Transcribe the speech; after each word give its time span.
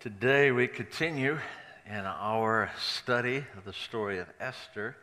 Today 0.00 0.50
we 0.50 0.66
continue 0.66 1.38
in 1.86 2.06
our 2.06 2.70
study 2.82 3.44
of 3.54 3.66
the 3.66 3.74
story 3.74 4.18
of 4.18 4.28
Esther 4.40 4.96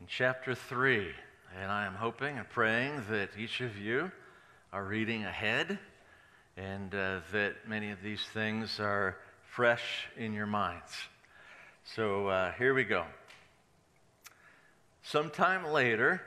in 0.00 0.08
chapter 0.08 0.52
3. 0.52 1.12
And 1.62 1.70
I 1.70 1.86
am 1.86 1.94
hoping 1.94 2.36
and 2.36 2.50
praying 2.50 3.04
that 3.08 3.28
each 3.38 3.60
of 3.60 3.78
you 3.78 4.10
are 4.72 4.82
reading 4.82 5.22
ahead 5.22 5.78
and 6.56 6.92
uh, 6.92 7.20
that 7.30 7.68
many 7.68 7.92
of 7.92 8.02
these 8.02 8.20
things 8.34 8.80
are 8.80 9.16
fresh 9.44 10.08
in 10.16 10.32
your 10.32 10.46
minds. 10.46 10.92
So 11.84 12.26
uh, 12.26 12.50
here 12.58 12.74
we 12.74 12.82
go. 12.82 13.04
Sometime 15.04 15.64
later, 15.68 16.20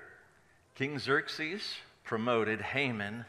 King 0.76 1.00
Xerxes 1.00 1.76
promoted 2.06 2.62
Haman 2.62 3.26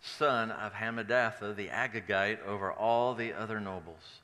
son 0.00 0.50
of 0.50 0.72
Hammedatha 0.72 1.54
the 1.54 1.68
Agagite 1.68 2.44
over 2.46 2.72
all 2.72 3.14
the 3.14 3.32
other 3.32 3.60
nobles, 3.60 4.20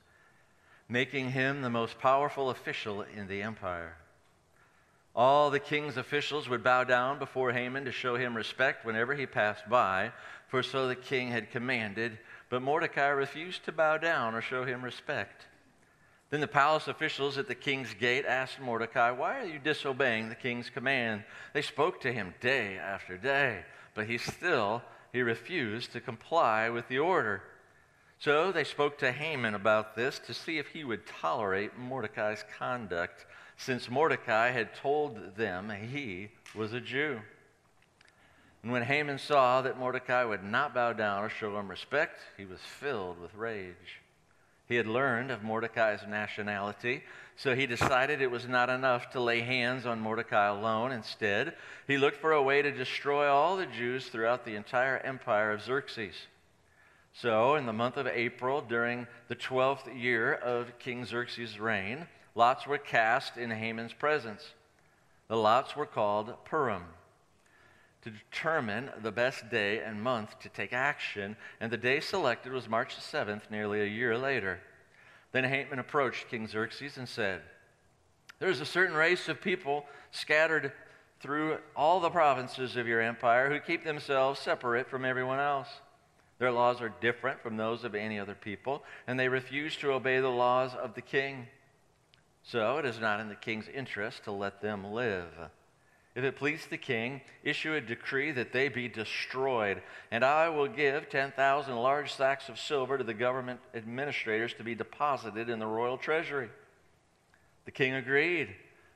making 0.87 1.31
him 1.31 1.61
the 1.61 1.69
most 1.69 1.99
powerful 1.99 2.49
official 2.49 3.01
in 3.01 3.27
the 3.27 3.41
empire. 3.41 3.95
All 5.15 5.49
the 5.49 5.59
king's 5.59 5.95
officials 5.95 6.49
would 6.49 6.63
bow 6.63 6.83
down 6.83 7.19
before 7.19 7.53
Haman 7.53 7.85
to 7.85 7.91
show 7.91 8.17
him 8.17 8.35
respect 8.35 8.85
whenever 8.85 9.15
he 9.15 9.25
passed 9.25 9.67
by, 9.69 10.11
for 10.47 10.61
so 10.61 10.87
the 10.87 10.95
king 10.95 11.29
had 11.29 11.51
commanded. 11.51 12.19
But 12.49 12.61
Mordecai 12.61 13.07
refused 13.07 13.63
to 13.65 13.71
bow 13.71 13.97
down 13.97 14.35
or 14.35 14.41
show 14.41 14.65
him 14.65 14.83
respect. 14.83 15.45
Then 16.31 16.41
the 16.41 16.47
palace 16.47 16.89
officials 16.89 17.37
at 17.37 17.47
the 17.47 17.55
king's 17.55 17.93
gate 17.93 18.25
asked 18.25 18.59
Mordecai, 18.59 19.11
Why 19.11 19.39
are 19.39 19.45
you 19.45 19.59
disobeying 19.59 20.27
the 20.27 20.35
king's 20.35 20.69
command? 20.69 21.23
They 21.53 21.61
spoke 21.61 22.01
to 22.01 22.11
him 22.11 22.33
day 22.41 22.77
after 22.77 23.17
day, 23.17 23.63
but 23.93 24.07
he 24.07 24.17
still 24.17 24.81
he 25.15 25.21
refused 25.21 25.93
to 25.93 26.01
comply 26.01 26.69
with 26.69 26.89
the 26.89 26.99
order. 26.99 27.41
So 28.19 28.51
they 28.51 28.65
spoke 28.65 28.97
to 28.97 29.13
Haman 29.13 29.55
about 29.55 29.95
this 29.95 30.19
to 30.19 30.33
see 30.33 30.57
if 30.57 30.67
he 30.67 30.83
would 30.83 31.07
tolerate 31.07 31.77
Mordecai's 31.77 32.43
conduct, 32.59 33.25
since 33.55 33.89
Mordecai 33.89 34.51
had 34.51 34.75
told 34.75 35.37
them 35.37 35.69
he 35.69 36.31
was 36.53 36.73
a 36.73 36.81
Jew. 36.81 37.21
And 38.61 38.73
when 38.73 38.83
Haman 38.83 39.17
saw 39.17 39.61
that 39.61 39.79
Mordecai 39.79 40.25
would 40.25 40.43
not 40.43 40.73
bow 40.73 40.91
down 40.91 41.23
or 41.23 41.29
show 41.29 41.57
him 41.57 41.69
respect, 41.69 42.19
he 42.35 42.43
was 42.43 42.59
filled 42.59 43.17
with 43.17 43.33
rage. 43.35 44.01
He 44.67 44.75
had 44.75 44.87
learned 44.87 45.29
of 45.29 45.43
Mordecai's 45.43 46.01
nationality, 46.07 47.03
so 47.35 47.55
he 47.55 47.67
decided 47.67 48.21
it 48.21 48.31
was 48.31 48.47
not 48.47 48.69
enough 48.69 49.11
to 49.11 49.19
lay 49.19 49.41
hands 49.41 49.85
on 49.85 49.99
Mordecai 49.99 50.47
alone. 50.47 50.91
Instead, 50.91 51.55
he 51.85 51.97
looked 51.97 52.17
for 52.17 52.31
a 52.31 52.41
way 52.41 52.61
to 52.61 52.71
destroy 52.71 53.27
all 53.27 53.57
the 53.57 53.67
Jews 53.67 54.07
throughout 54.07 54.43
the 54.43 54.55
entire 54.55 54.97
empire 54.97 55.51
of 55.51 55.61
Xerxes. 55.61 56.15
So, 57.13 57.55
in 57.55 57.65
the 57.65 57.73
month 57.73 57.97
of 57.97 58.07
April, 58.07 58.61
during 58.61 59.07
the 59.27 59.35
12th 59.35 60.01
year 60.01 60.33
of 60.33 60.77
King 60.79 61.05
Xerxes' 61.05 61.59
reign, 61.59 62.07
lots 62.33 62.65
were 62.65 62.77
cast 62.77 63.37
in 63.37 63.51
Haman's 63.51 63.93
presence. 63.93 64.53
The 65.27 65.37
lots 65.37 65.75
were 65.75 65.85
called 65.85 66.43
Purim 66.45 66.83
to 68.05 68.11
determine 68.11 68.91
the 69.01 69.11
best 69.11 69.49
day 69.49 69.79
and 69.79 69.99
month 69.99 70.37
to 70.39 70.47
take 70.49 70.73
action, 70.73 71.35
and 71.59 71.71
the 71.71 71.77
day 71.77 71.99
selected 71.99 72.53
was 72.53 72.69
March 72.69 72.95
7th, 72.95 73.49
nearly 73.49 73.81
a 73.81 73.85
year 73.85 74.15
later. 74.15 74.59
Then 75.31 75.43
Haman 75.43 75.79
approached 75.79 76.29
King 76.29 76.47
Xerxes 76.47 76.97
and 76.97 77.09
said, 77.09 77.41
There 78.37 78.49
is 78.49 78.61
a 78.61 78.65
certain 78.65 78.95
race 78.95 79.27
of 79.27 79.41
people 79.41 79.87
scattered 80.11 80.71
through 81.19 81.57
all 81.75 81.99
the 81.99 82.11
provinces 82.11 82.75
of 82.75 82.87
your 82.87 83.01
empire 83.01 83.49
who 83.49 83.59
keep 83.59 83.83
themselves 83.83 84.39
separate 84.39 84.87
from 84.87 85.03
everyone 85.03 85.39
else. 85.39 85.69
Their 86.37 86.51
laws 86.51 86.81
are 86.81 86.93
different 87.01 87.41
from 87.41 87.57
those 87.57 87.83
of 87.83 87.95
any 87.95 88.19
other 88.19 88.35
people, 88.35 88.83
and 89.07 89.19
they 89.19 89.29
refuse 89.29 89.75
to 89.77 89.93
obey 89.93 90.19
the 90.19 90.29
laws 90.29 90.75
of 90.75 90.93
the 90.93 91.01
king. 91.01 91.47
So 92.43 92.77
it 92.77 92.85
is 92.85 92.99
not 92.99 93.19
in 93.19 93.29
the 93.29 93.35
king's 93.35 93.67
interest 93.67 94.25
to 94.25 94.31
let 94.31 94.61
them 94.61 94.93
live. 94.93 95.31
If 96.15 96.23
it 96.23 96.37
please 96.37 96.65
the 96.65 96.77
king, 96.77 97.19
issue 97.43 97.73
a 97.73 97.81
decree 97.81 98.31
that 98.31 98.53
they 98.53 98.69
be 98.69 98.87
destroyed, 98.87 99.81
and 100.11 100.23
I 100.23 100.47
will 100.47 100.67
give 100.67 101.09
10,000 101.09 101.75
large 101.75 102.13
sacks 102.13 102.47
of 102.47 102.57
silver 102.57 102.97
to 102.97 103.03
the 103.03 103.13
government 103.13 103.59
administrators 103.73 104.53
to 104.53 104.63
be 104.63 104.75
deposited 104.75 105.49
in 105.49 105.59
the 105.59 105.67
royal 105.67 105.97
treasury. 105.97 106.49
The 107.65 107.71
king 107.71 107.95
agreed, 107.95 108.55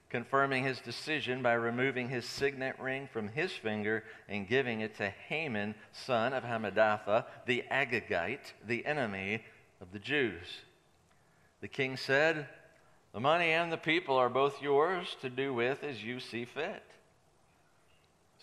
confirming 0.09 0.63
his 0.63 0.79
decision 0.79 1.41
by 1.41 1.53
removing 1.53 2.07
his 2.07 2.23
signet 2.23 2.79
ring 2.79 3.09
from 3.11 3.27
his 3.27 3.51
finger 3.51 4.05
and 4.29 4.47
giving 4.47 4.79
it 4.79 4.95
to 4.95 5.09
Haman, 5.27 5.75
son 5.91 6.31
of 6.31 6.43
Hammedatha, 6.43 7.25
the 7.45 7.65
Agagite, 7.69 8.53
the 8.65 8.85
enemy 8.85 9.43
of 9.81 9.91
the 9.91 9.99
Jews. 9.99 10.61
The 11.59 11.67
king 11.67 11.97
said, 11.97 12.47
The 13.13 13.19
money 13.19 13.51
and 13.51 13.73
the 13.73 13.77
people 13.77 14.15
are 14.15 14.29
both 14.29 14.61
yours 14.61 15.17
to 15.19 15.29
do 15.29 15.53
with 15.53 15.83
as 15.83 16.01
you 16.01 16.21
see 16.21 16.45
fit. 16.45 16.81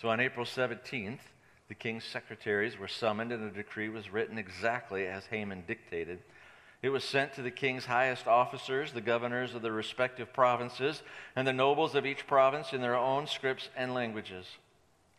So 0.01 0.11
on 0.11 0.21
April 0.21 0.45
17th, 0.45 1.21
the 1.69 1.75
king's 1.75 2.05
secretaries 2.05 2.79
were 2.79 2.89
summoned 2.89 3.33
and 3.33 3.43
a 3.43 3.51
decree 3.51 3.89
was 3.89 4.11
written 4.11 4.39
exactly 4.39 5.07
as 5.07 5.27
Haman 5.27 5.65
dictated. 5.67 6.21
It 6.83 6.91
was 6.91 7.03
sent 7.03 7.33
to 7.35 7.43
the 7.43 7.51
king's 7.51 7.87
highest 7.87 8.27
officers, 8.27 8.93
the 8.93 9.01
governors 9.01 9.55
of 9.55 9.63
the 9.63 9.73
respective 9.73 10.33
provinces, 10.33 11.03
and 11.35 11.47
the 11.47 11.53
nobles 11.53 11.95
of 11.95 12.05
each 12.05 12.27
province 12.27 12.75
in 12.75 12.83
their 12.83 12.95
own 12.95 13.27
scripts 13.27 13.71
and 13.75 13.95
languages. 13.95 14.47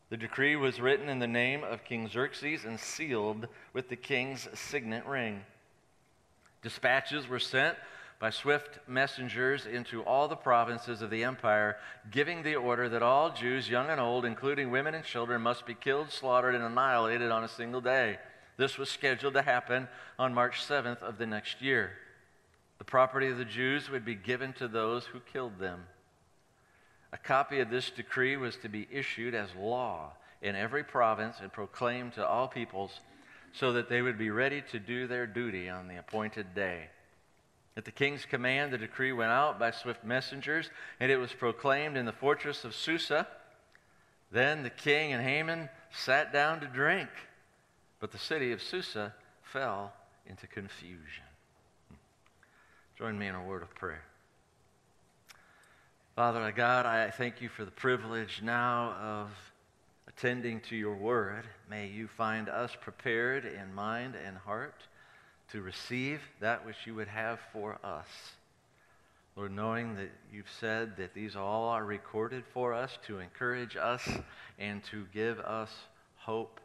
The 0.10 0.18
decree 0.18 0.56
was 0.56 0.80
written 0.80 1.10
in 1.10 1.20
the 1.20 1.28
name 1.28 1.64
of 1.64 1.84
King 1.84 2.08
Xerxes 2.08 2.64
and 2.64 2.80
sealed 2.80 3.48
with 3.74 3.90
the 3.90 3.96
king's 3.96 4.48
signet 4.54 5.06
ring. 5.06 5.44
Dispatches 6.62 7.28
were 7.28 7.40
sent 7.40 7.78
by 8.20 8.32
swift 8.32 8.80
messengers 8.88 9.66
into 9.68 10.02
all 10.02 10.28
the 10.28 10.36
provinces 10.36 11.02
of 11.02 11.10
the 11.10 11.24
empire, 11.24 11.78
giving 12.10 12.42
the 12.42 12.56
order 12.56 12.90
that 12.90 13.04
all 13.04 13.30
Jews, 13.32 13.70
young 13.70 13.90
and 13.90 14.02
old, 14.02 14.26
including 14.26 14.72
women 14.72 14.96
and 14.96 15.04
children, 15.04 15.42
must 15.42 15.66
be 15.66 15.76
killed, 15.76 16.12
slaughtered, 16.12 16.56
and 16.56 16.64
annihilated 16.64 17.30
on 17.30 17.44
a 17.44 17.48
single 17.48 17.82
day. 17.82 18.18
This 18.58 18.78
was 18.78 18.90
scheduled 18.90 19.36
to 19.36 19.44
happen 19.44 19.88
on 20.18 20.34
March 20.34 20.66
7th 20.66 21.04
of 21.04 21.20
the 21.20 21.28
next 21.28 21.62
year. 21.62 21.92
The 22.80 22.84
property 22.84 23.28
of 23.28 23.38
the 23.38 23.46
Jews 23.46 23.90
would 23.90 24.04
be 24.04 24.16
given 24.16 24.54
to 24.54 24.68
those 24.68 25.06
who 25.06 25.20
killed 25.20 25.60
them. 25.60 25.86
A 27.14 27.18
copy 27.18 27.60
of 27.60 27.70
this 27.70 27.92
decree 27.92 28.36
was 28.36 28.58
to 28.58 28.70
be 28.70 28.88
issued 28.92 29.36
as 29.36 29.50
law 29.56 30.14
in 30.42 30.56
every 30.56 30.84
province 30.84 31.38
and 31.42 31.54
proclaimed 31.54 32.14
to 32.14 32.28
all 32.28 32.48
peoples 32.48 33.00
so 33.54 33.74
that 33.74 33.90
they 33.90 34.02
would 34.02 34.18
be 34.18 34.30
ready 34.30 34.62
to 34.72 34.80
do 34.80 35.08
their 35.08 35.26
duty 35.26 35.70
on 35.70 35.88
the 35.88 35.98
appointed 35.98 36.54
day. 36.54 36.90
At 37.78 37.86
the 37.86 37.92
king's 37.92 38.26
command, 38.26 38.74
the 38.74 38.80
decree 38.80 39.12
went 39.12 39.32
out 39.32 39.60
by 39.60 39.70
swift 39.70 40.04
messengers, 40.04 40.72
and 41.00 41.12
it 41.12 41.18
was 41.18 41.32
proclaimed 41.32 41.96
in 41.96 42.06
the 42.06 42.12
fortress 42.12 42.66
of 42.66 42.74
Susa. 42.74 43.28
Then 44.32 44.64
the 44.64 44.72
king 44.72 45.14
and 45.14 45.24
Haman 45.24 45.70
sat 45.92 46.34
down 46.34 46.60
to 46.62 46.66
drink, 46.66 47.08
but 48.00 48.12
the 48.12 48.18
city 48.18 48.52
of 48.52 48.64
Susa 48.64 49.14
fell 49.44 49.94
into 50.26 50.48
confusion. 50.48 51.24
Join 52.98 53.20
me 53.20 53.28
in 53.28 53.36
a 53.36 53.44
word 53.44 53.62
of 53.62 53.74
prayer. 53.76 54.04
Father 56.16 56.52
God, 56.52 56.88
I 56.88 57.12
thank 57.12 57.42
you 57.42 57.48
for 57.48 57.64
the 57.64 57.70
privilege 57.70 58.42
now 58.42 58.94
of 58.94 59.30
attending 60.08 60.62
to 60.62 60.76
your 60.76 60.96
word. 60.96 61.46
May 61.70 61.86
you 61.90 62.08
find 62.08 62.50
us 62.50 62.76
prepared 62.82 63.46
in 63.46 63.76
mind 63.76 64.16
and 64.16 64.36
heart 64.36 64.88
to 65.52 65.62
receive 65.62 66.22
that 66.40 66.66
which 66.66 66.76
you 66.86 66.96
would 66.96 67.08
have 67.08 67.40
for 67.54 67.78
us. 67.84 68.08
Lord, 69.36 69.52
knowing 69.52 69.96
that 69.96 70.10
you've 70.34 70.50
said 70.60 70.98
that 70.98 71.14
these 71.14 71.36
all 71.36 71.66
are 71.70 71.86
recorded 71.86 72.44
for 72.54 72.74
us 72.74 72.98
to 73.06 73.20
encourage 73.20 73.78
us 73.78 74.02
and 74.58 74.84
to 74.86 75.06
give 75.14 75.40
us 75.40 75.70
hope 76.16 76.60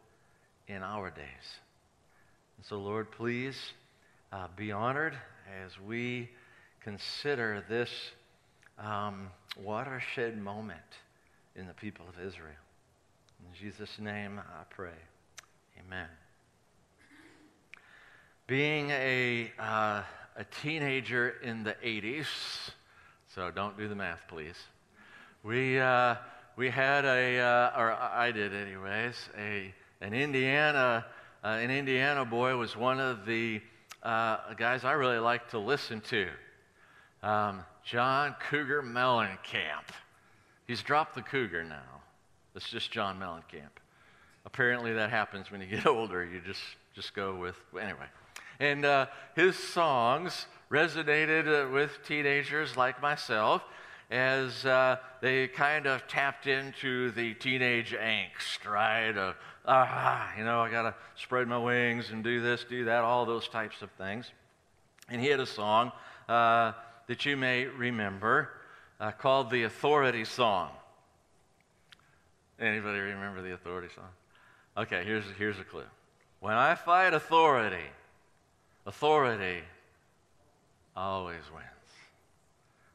in 0.69 0.83
our 0.83 1.11
days. 1.11 1.59
And 2.57 2.65
so, 2.65 2.79
Lord, 2.79 3.11
please 3.11 3.57
uh, 4.33 4.49
be 4.57 4.73
honored 4.73 5.15
as 5.65 5.79
we 5.79 6.31
consider 6.83 7.63
this 7.69 7.91
um, 8.79 9.29
watershed 9.63 10.39
moment 10.39 10.81
in 11.55 11.67
the 11.67 11.75
people 11.75 12.07
of 12.09 12.27
Israel. 12.27 12.57
In 13.47 13.55
Jesus' 13.55 13.99
name 13.99 14.39
I 14.39 14.65
pray. 14.71 14.91
Amen 15.79 16.22
being 18.53 18.91
a, 18.91 19.51
uh, 19.59 20.03
a 20.37 20.45
teenager 20.61 21.37
in 21.43 21.65
the 21.65 21.75
80s, 21.83 22.27
so 23.35 23.51
don't 23.51 23.79
do 23.79 23.89
the 23.89 23.95
math, 23.95 24.21
please. 24.29 24.57
We, 25.43 25.81
uh, 25.81 26.17
we 26.57 26.69
had 26.69 27.07
a, 27.07 27.39
uh, 27.39 27.81
or 27.81 27.93
I 27.93 28.31
did 28.31 28.53
anyways, 28.53 29.17
a, 29.39 29.73
an 30.03 30.13
Indiana, 30.13 31.07
uh, 31.43 31.47
an 31.47 31.71
Indiana 31.71 32.27
boy 32.27 32.55
was 32.59 32.77
one 32.77 33.01
of 33.01 33.25
the 33.25 33.63
uh, 34.03 34.53
guys 34.59 34.85
I 34.85 34.93
really 34.93 35.19
liked 35.19 35.53
to 35.53 35.59
listen 35.59 36.03
to. 36.11 36.29
Um, 37.23 37.65
John 37.87 38.37
Cougar 38.51 38.83
Mellencamp. 38.83 39.89
He's 40.67 40.83
dropped 40.83 41.15
the 41.15 41.23
Cougar 41.23 41.65
now. 41.65 42.03
It's 42.55 42.69
just 42.69 42.91
John 42.91 43.19
Mellencamp. 43.19 43.81
Apparently 44.45 44.93
that 44.93 45.09
happens 45.09 45.51
when 45.51 45.63
you 45.63 45.69
get 45.69 45.87
older. 45.87 46.23
You 46.23 46.43
just, 46.45 46.61
just 46.95 47.15
go 47.15 47.35
with, 47.35 47.57
anyway. 47.81 48.09
And 48.61 48.85
uh, 48.85 49.07
his 49.35 49.57
songs 49.57 50.47
resonated 50.71 51.47
uh, 51.47 51.71
with 51.71 51.99
teenagers 52.07 52.77
like 52.77 53.01
myself 53.03 53.63
as 54.11 54.67
uh, 54.67 54.97
they 55.23 55.49
kind 55.49 55.87
of 55.87 56.07
tapped 56.07 56.47
into 56.47 57.11
the 57.13 57.33
teenage 57.35 57.93
angst, 57.93 58.71
right? 58.71 59.17
Of, 59.17 59.37
ah, 59.67 60.31
you 60.37 60.45
know, 60.45 60.61
I 60.61 60.71
got 60.71 60.83
to 60.83 60.95
spread 61.17 61.49
my 61.49 61.59
wings 61.59 62.11
and 62.11 62.23
do 62.23 62.43
this, 62.43 62.65
do 62.65 62.85
that, 62.85 63.05
all 63.05 63.25
those 63.25 63.49
types 63.49 63.81
of 63.81 63.91
things. 63.93 64.31
And 65.09 65.21
he 65.21 65.29
had 65.29 65.41
a 65.41 65.47
song 65.47 65.93
uh, 66.29 66.73
that 67.07 67.25
you 67.25 67.37
may 67.37 67.65
remember 67.65 68.51
uh, 69.01 69.13
called 69.13 69.51
the 69.51 69.65
Authority 69.65 70.25
Song. 70.25 70.71
Anybody 72.59 72.99
remember 72.99 73.43
the 73.43 73.55
Authority 73.55 73.89
Song? 73.95 74.09
Okay, 74.77 75.05
here's, 75.05 75.25
here's 75.39 75.59
a 75.59 75.65
clue. 75.65 75.85
When 76.41 76.55
I 76.55 76.75
fight 76.75 77.15
authority, 77.15 77.85
authority 78.87 79.63
always 80.97 81.43
wins. 81.53 81.67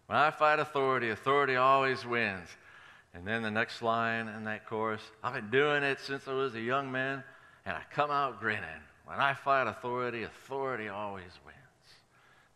When 0.07 0.17
I 0.17 0.31
fight 0.31 0.59
authority, 0.59 1.09
authority 1.09 1.55
always 1.55 2.05
wins. 2.05 2.47
And 3.13 3.25
then 3.25 3.41
the 3.41 3.51
next 3.51 3.81
line 3.81 4.27
in 4.27 4.43
that 4.45 4.67
chorus 4.67 5.01
I've 5.23 5.33
been 5.33 5.49
doing 5.49 5.83
it 5.83 5.99
since 5.99 6.27
I 6.27 6.33
was 6.33 6.55
a 6.55 6.61
young 6.61 6.91
man, 6.91 7.23
and 7.65 7.75
I 7.75 7.81
come 7.91 8.11
out 8.11 8.39
grinning. 8.39 8.63
When 9.05 9.19
I 9.19 9.33
fight 9.33 9.67
authority, 9.67 10.23
authority 10.23 10.89
always 10.89 11.31
wins. 11.45 11.57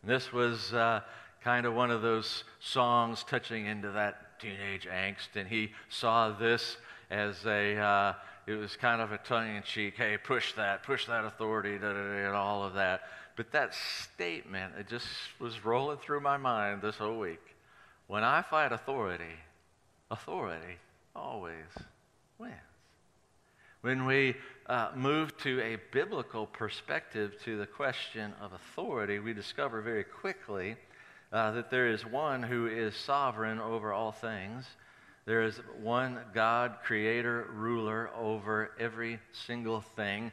And 0.02 0.10
this 0.10 0.32
was 0.32 0.72
uh, 0.72 1.00
kind 1.42 1.66
of 1.66 1.74
one 1.74 1.90
of 1.90 2.02
those 2.02 2.44
songs 2.60 3.24
touching 3.24 3.66
into 3.66 3.90
that 3.92 4.38
teenage 4.40 4.86
angst, 4.86 5.36
and 5.36 5.48
he 5.48 5.72
saw 5.88 6.30
this 6.30 6.76
as 7.10 7.44
a. 7.46 7.76
Uh, 7.76 8.12
it 8.46 8.54
was 8.54 8.76
kind 8.76 9.00
of 9.00 9.12
a 9.12 9.18
tongue 9.18 9.56
in 9.56 9.62
cheek, 9.62 9.94
hey, 9.96 10.18
push 10.18 10.52
that, 10.54 10.82
push 10.82 11.06
that 11.06 11.24
authority, 11.24 11.78
da, 11.78 11.92
da, 11.92 11.94
da, 11.94 12.26
and 12.26 12.34
all 12.34 12.64
of 12.64 12.74
that. 12.74 13.02
But 13.36 13.52
that 13.52 13.74
statement, 13.74 14.74
it 14.78 14.88
just 14.88 15.06
was 15.38 15.64
rolling 15.64 15.98
through 15.98 16.20
my 16.20 16.36
mind 16.36 16.82
this 16.82 16.96
whole 16.96 17.18
week. 17.18 17.40
When 18.06 18.24
I 18.24 18.42
fight 18.42 18.72
authority, 18.72 19.36
authority 20.10 20.76
always 21.14 21.54
wins. 22.38 22.52
When 23.80 24.04
we 24.04 24.36
uh, 24.66 24.90
move 24.94 25.36
to 25.38 25.60
a 25.60 25.76
biblical 25.92 26.46
perspective 26.46 27.34
to 27.44 27.58
the 27.58 27.66
question 27.66 28.32
of 28.40 28.52
authority, 28.52 29.18
we 29.18 29.32
discover 29.32 29.80
very 29.80 30.04
quickly 30.04 30.76
uh, 31.32 31.52
that 31.52 31.70
there 31.70 31.88
is 31.88 32.04
one 32.06 32.42
who 32.42 32.66
is 32.66 32.94
sovereign 32.94 33.58
over 33.58 33.92
all 33.92 34.12
things. 34.12 34.66
There 35.24 35.42
is 35.42 35.60
one 35.80 36.18
God, 36.34 36.78
creator, 36.84 37.48
ruler 37.52 38.10
over 38.18 38.72
every 38.78 39.20
single 39.46 39.80
thing 39.80 40.32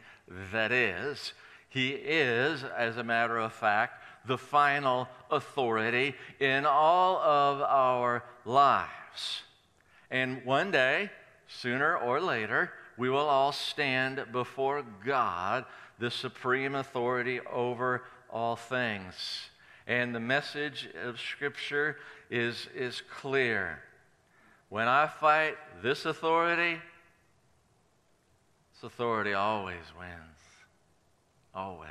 that 0.51 0.71
is. 0.71 1.33
He 1.69 1.89
is, 1.89 2.63
as 2.63 2.97
a 2.97 3.03
matter 3.03 3.37
of 3.37 3.53
fact, 3.53 4.03
the 4.25 4.37
final 4.37 5.07
authority 5.29 6.15
in 6.39 6.65
all 6.65 7.17
of 7.17 7.61
our 7.61 8.23
lives. 8.45 9.43
And 10.09 10.43
one 10.43 10.71
day, 10.71 11.11
sooner 11.47 11.95
or 11.95 12.19
later, 12.19 12.71
we 12.97 13.09
will 13.09 13.27
all 13.27 13.51
stand 13.51 14.25
before 14.31 14.83
God, 15.05 15.65
the 15.99 16.09
supreme 16.09 16.73
authority 16.73 17.39
over 17.41 18.03
all 18.29 18.55
things. 18.55 19.49
And 19.85 20.13
the 20.13 20.19
message 20.19 20.89
of 21.03 21.19
Scripture 21.19 21.97
is, 22.29 22.67
is 22.75 23.01
clear. 23.01 23.79
When 24.69 24.87
I 24.87 25.07
fight 25.07 25.57
this 25.81 26.05
authority, 26.05 26.79
this 28.73 28.83
authority 28.83 29.33
always 29.33 29.83
wins. 29.97 30.39
Always. 31.53 31.89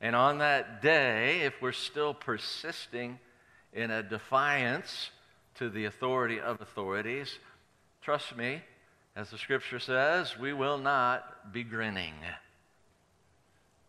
And 0.00 0.16
on 0.16 0.38
that 0.38 0.82
day, 0.82 1.42
if 1.42 1.60
we're 1.60 1.72
still 1.72 2.14
persisting 2.14 3.18
in 3.72 3.90
a 3.90 4.02
defiance 4.02 5.10
to 5.56 5.68
the 5.68 5.84
authority 5.84 6.40
of 6.40 6.60
authorities, 6.60 7.38
trust 8.02 8.36
me, 8.36 8.62
as 9.14 9.30
the 9.30 9.38
scripture 9.38 9.78
says, 9.78 10.36
we 10.38 10.52
will 10.52 10.78
not 10.78 11.52
be 11.52 11.62
grinning. 11.62 12.14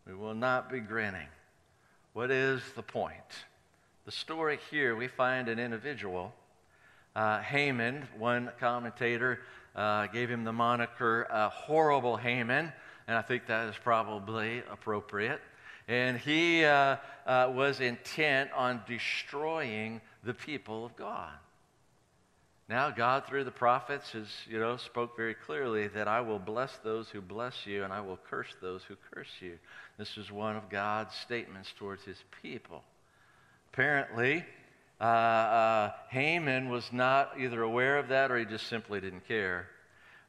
We 0.06 0.14
will 0.14 0.36
not 0.36 0.70
be 0.70 0.80
grinning. 0.80 1.28
What 2.14 2.32
is 2.32 2.62
the 2.76 2.84
point? 2.84 3.16
The 4.06 4.12
story 4.12 4.60
here, 4.70 4.96
we 4.96 5.08
find 5.08 5.50
an 5.50 5.58
individual, 5.58 6.34
uh, 7.16 7.42
Haman, 7.42 8.08
one 8.18 8.52
commentator 8.60 9.40
uh, 9.76 10.08
gave 10.08 10.30
him 10.30 10.44
the 10.44 10.54
moniker 10.54 11.28
uh, 11.30 11.50
Horrible 11.50 12.18
Haman 12.18 12.72
and 13.08 13.18
I 13.18 13.22
think 13.22 13.48
that 13.48 13.70
is 13.70 13.76
probably 13.84 14.64
appropriate. 14.72 15.42
And 15.88 16.18
he 16.18 16.66
uh, 16.66 16.98
uh, 17.28 17.52
was 17.54 17.80
intent 17.80 18.50
on 18.56 18.82
destroying 18.88 20.02
the 20.24 20.34
people 20.34 20.86
of 20.86 20.96
God. 20.96 21.32
Now, 22.68 22.90
God, 22.90 23.28
through 23.28 23.44
the 23.44 23.52
prophets, 23.52 24.10
has, 24.14 24.28
you 24.50 24.60
know, 24.60 24.78
spoke 24.78 25.16
very 25.16 25.36
clearly 25.36 25.88
that 25.90 26.08
I 26.08 26.22
will 26.22 26.40
bless 26.40 26.76
those 26.84 27.10
who 27.10 27.22
bless 27.22 27.68
you 27.68 27.84
and 27.84 27.94
I 27.94 28.02
will 28.02 28.18
curse 28.28 28.56
those 28.60 28.82
who 28.82 28.96
curse 29.14 29.30
you. 29.40 29.60
This 30.00 30.18
is 30.18 30.32
one 30.32 30.56
of 30.56 30.68
God's 30.68 31.14
statements 31.14 31.72
towards 31.78 32.04
his 32.04 32.18
people. 32.42 32.84
Apparently, 33.72 34.44
uh, 35.00 35.04
uh, 35.04 35.92
Haman 36.10 36.70
was 36.70 36.92
not 36.92 37.34
either 37.40 37.62
aware 37.62 37.98
of 37.98 38.10
that 38.10 38.32
or 38.32 38.38
he 38.38 38.46
just 38.46 38.68
simply 38.68 39.02
didn't 39.02 39.28
care. 39.28 39.68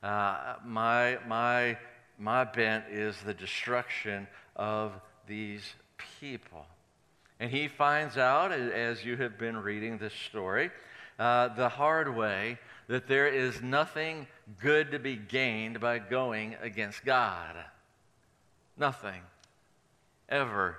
Uh, 0.02 0.56
my, 0.64 1.18
my 1.26 1.76
my 2.18 2.44
bent 2.44 2.84
is 2.90 3.16
the 3.20 3.34
destruction 3.34 4.26
of 4.54 4.92
these 5.26 5.62
people. 6.20 6.64
And 7.38 7.50
he 7.50 7.68
finds 7.68 8.16
out, 8.16 8.52
as 8.52 9.04
you 9.04 9.16
have 9.16 9.38
been 9.38 9.56
reading 9.56 9.98
this 9.98 10.14
story, 10.28 10.70
uh, 11.18 11.48
the 11.48 11.68
hard 11.68 12.14
way 12.14 12.58
that 12.88 13.08
there 13.08 13.28
is 13.28 13.60
nothing 13.60 14.26
good 14.60 14.92
to 14.92 14.98
be 14.98 15.16
gained 15.16 15.80
by 15.80 15.98
going 15.98 16.56
against 16.62 17.04
God. 17.04 17.54
Nothing 18.78 19.20
ever 20.28 20.76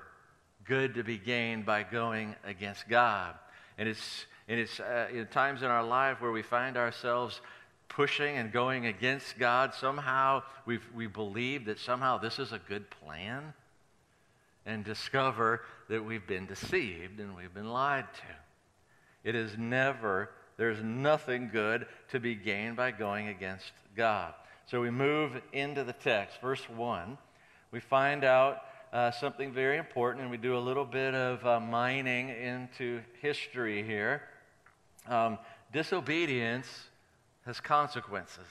good 0.65 0.95
to 0.95 1.03
be 1.03 1.17
gained 1.17 1.65
by 1.65 1.83
going 1.83 2.35
against 2.43 2.87
God. 2.89 3.35
And 3.77 3.87
it's, 3.87 4.25
and 4.47 4.59
it's 4.59 4.79
uh, 4.79 5.07
in 5.11 5.27
times 5.27 5.61
in 5.61 5.67
our 5.67 5.83
life 5.83 6.21
where 6.21 6.31
we 6.31 6.41
find 6.41 6.77
ourselves 6.77 7.41
pushing 7.89 8.37
and 8.37 8.51
going 8.51 8.85
against 8.85 9.37
God. 9.37 9.73
Somehow 9.73 10.43
we 10.65 10.79
we 10.95 11.07
believe 11.07 11.65
that 11.65 11.79
somehow 11.79 12.17
this 12.17 12.39
is 12.39 12.51
a 12.51 12.59
good 12.59 12.89
plan 12.89 13.53
and 14.67 14.83
discover 14.83 15.61
that 15.89 16.03
we've 16.03 16.27
been 16.27 16.45
deceived 16.45 17.19
and 17.19 17.35
we've 17.35 17.53
been 17.53 17.71
lied 17.71 18.05
to. 18.13 19.29
It 19.29 19.33
is 19.33 19.57
never, 19.57 20.29
there's 20.57 20.83
nothing 20.83 21.49
good 21.51 21.87
to 22.09 22.19
be 22.19 22.35
gained 22.35 22.75
by 22.75 22.91
going 22.91 23.29
against 23.29 23.71
God. 23.95 24.33
So 24.65 24.81
we 24.81 24.91
move 24.91 25.41
into 25.53 25.85
the 25.85 25.93
text. 25.93 26.39
Verse 26.41 26.67
1, 26.69 27.17
we 27.71 27.79
find 27.79 28.25
out 28.25 28.59
uh, 28.93 29.11
something 29.11 29.51
very 29.51 29.77
important, 29.77 30.21
and 30.21 30.31
we 30.31 30.37
do 30.37 30.57
a 30.57 30.59
little 30.59 30.85
bit 30.85 31.13
of 31.13 31.45
uh, 31.45 31.59
mining 31.59 32.29
into 32.29 33.01
history 33.21 33.83
here. 33.83 34.21
Um, 35.07 35.37
disobedience 35.73 36.67
has 37.45 37.59
consequences, 37.59 38.47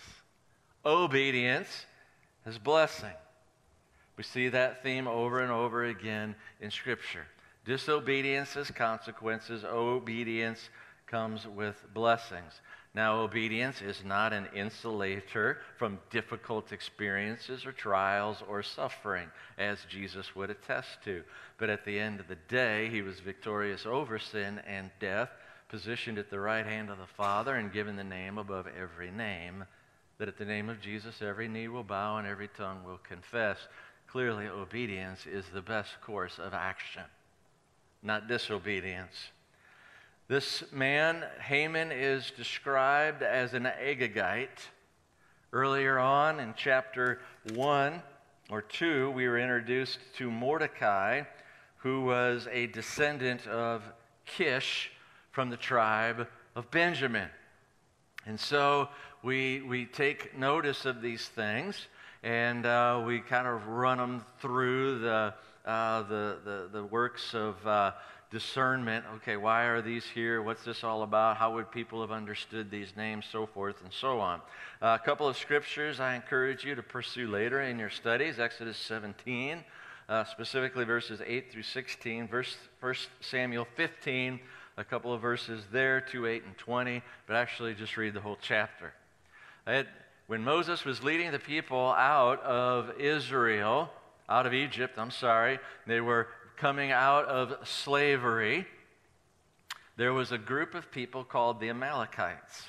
obedience 0.84 1.86
has 2.44 2.58
blessing. 2.58 3.14
We 4.16 4.24
see 4.24 4.48
that 4.48 4.82
theme 4.82 5.06
over 5.06 5.40
and 5.40 5.52
over 5.52 5.84
again 5.84 6.34
in 6.60 6.70
Scripture. 6.70 7.26
Disobedience 7.66 8.54
has 8.54 8.70
consequences, 8.70 9.64
obedience 9.64 10.70
comes 11.06 11.46
with 11.46 11.76
blessings. 11.92 12.60
Now, 12.96 13.20
obedience 13.20 13.82
is 13.82 14.02
not 14.06 14.32
an 14.32 14.48
insulator 14.54 15.58
from 15.76 15.98
difficult 16.08 16.72
experiences 16.72 17.66
or 17.66 17.72
trials 17.72 18.42
or 18.48 18.62
suffering, 18.62 19.28
as 19.58 19.76
Jesus 19.90 20.34
would 20.34 20.48
attest 20.48 20.88
to. 21.04 21.22
But 21.58 21.68
at 21.68 21.84
the 21.84 22.00
end 22.00 22.20
of 22.20 22.28
the 22.28 22.38
day, 22.48 22.88
he 22.88 23.02
was 23.02 23.20
victorious 23.20 23.84
over 23.84 24.18
sin 24.18 24.62
and 24.66 24.90
death 24.98 25.28
positioned 25.68 26.16
at 26.16 26.30
the 26.30 26.40
right 26.40 26.64
hand 26.64 26.88
of 26.88 26.96
the 26.96 27.06
Father 27.18 27.56
and 27.56 27.70
given 27.70 27.96
the 27.96 28.04
name 28.04 28.38
above 28.38 28.66
every 28.66 29.10
name, 29.10 29.66
that 30.16 30.28
at 30.28 30.38
the 30.38 30.46
name 30.46 30.70
of 30.70 30.80
Jesus 30.80 31.20
every 31.20 31.48
knee 31.48 31.68
will 31.68 31.84
bow 31.84 32.16
and 32.16 32.26
every 32.26 32.48
tongue 32.48 32.82
will 32.82 33.00
confess. 33.06 33.58
Clearly, 34.06 34.46
obedience 34.46 35.26
is 35.26 35.44
the 35.52 35.60
best 35.60 36.00
course 36.00 36.38
of 36.38 36.54
action, 36.54 37.04
not 38.02 38.26
disobedience. 38.26 39.32
This 40.28 40.64
man, 40.72 41.22
Haman, 41.40 41.92
is 41.92 42.32
described 42.36 43.22
as 43.22 43.54
an 43.54 43.62
Agagite. 43.62 44.48
Earlier 45.52 46.00
on 46.00 46.40
in 46.40 46.52
chapter 46.56 47.20
1 47.54 48.02
or 48.50 48.60
2, 48.60 49.12
we 49.12 49.28
were 49.28 49.38
introduced 49.38 50.00
to 50.16 50.28
Mordecai, 50.28 51.22
who 51.76 52.06
was 52.06 52.48
a 52.50 52.66
descendant 52.66 53.46
of 53.46 53.84
Kish, 54.24 54.90
from 55.30 55.48
the 55.48 55.56
tribe 55.56 56.26
of 56.56 56.72
Benjamin. 56.72 57.28
And 58.26 58.40
so 58.40 58.88
we, 59.22 59.60
we 59.60 59.84
take 59.86 60.36
notice 60.36 60.86
of 60.86 61.02
these 61.02 61.28
things 61.28 61.86
and 62.24 62.66
uh, 62.66 63.00
we 63.06 63.20
kind 63.20 63.46
of 63.46 63.68
run 63.68 63.98
them 63.98 64.24
through 64.40 64.98
the, 64.98 65.34
uh, 65.64 66.02
the, 66.02 66.38
the, 66.44 66.68
the 66.72 66.84
works 66.84 67.32
of 67.32 67.64
uh, 67.64 67.92
discernment. 68.30 69.04
Okay, 69.16 69.36
why 69.36 69.64
are 69.64 69.80
these 69.80 70.04
here? 70.04 70.42
What's 70.42 70.64
this 70.64 70.82
all 70.82 71.02
about? 71.02 71.36
How 71.36 71.54
would 71.54 71.70
people 71.70 72.00
have 72.00 72.10
understood 72.10 72.70
these 72.70 72.96
names? 72.96 73.24
So 73.30 73.46
forth 73.46 73.76
and 73.82 73.92
so 73.92 74.20
on. 74.20 74.40
Uh, 74.82 74.98
a 75.00 75.04
couple 75.04 75.28
of 75.28 75.36
scriptures 75.36 76.00
I 76.00 76.14
encourage 76.14 76.64
you 76.64 76.74
to 76.74 76.82
pursue 76.82 77.28
later 77.28 77.62
in 77.62 77.78
your 77.78 77.90
studies 77.90 78.38
Exodus 78.38 78.76
17, 78.78 79.64
uh, 80.08 80.24
specifically 80.24 80.84
verses 80.84 81.20
8 81.24 81.52
through 81.52 81.62
16, 81.62 82.28
verse, 82.28 82.56
1 82.80 82.94
Samuel 83.20 83.66
15, 83.76 84.40
a 84.76 84.84
couple 84.84 85.12
of 85.12 85.20
verses 85.20 85.64
there, 85.72 86.00
2, 86.00 86.26
8, 86.26 86.44
and 86.44 86.58
20, 86.58 87.02
but 87.26 87.36
actually 87.36 87.74
just 87.74 87.96
read 87.96 88.14
the 88.14 88.20
whole 88.20 88.38
chapter. 88.40 88.92
Had, 89.66 89.86
when 90.26 90.42
Moses 90.42 90.84
was 90.84 91.02
leading 91.02 91.30
the 91.30 91.38
people 91.38 91.94
out 91.96 92.42
of 92.42 93.00
Israel, 93.00 93.90
out 94.28 94.46
of 94.46 94.52
Egypt, 94.52 94.98
I'm 94.98 95.10
sorry, 95.10 95.58
they 95.86 96.00
were 96.00 96.28
coming 96.56 96.90
out 96.90 97.26
of 97.26 97.68
slavery, 97.68 98.66
there 99.96 100.12
was 100.12 100.32
a 100.32 100.38
group 100.38 100.74
of 100.74 100.90
people 100.90 101.24
called 101.24 101.60
the 101.60 101.70
Amalekites. 101.70 102.66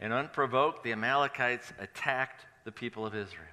And 0.00 0.12
unprovoked, 0.12 0.84
the 0.84 0.92
Amalekites 0.92 1.72
attacked 1.78 2.46
the 2.64 2.72
people 2.72 3.04
of 3.04 3.14
Israel 3.14 3.48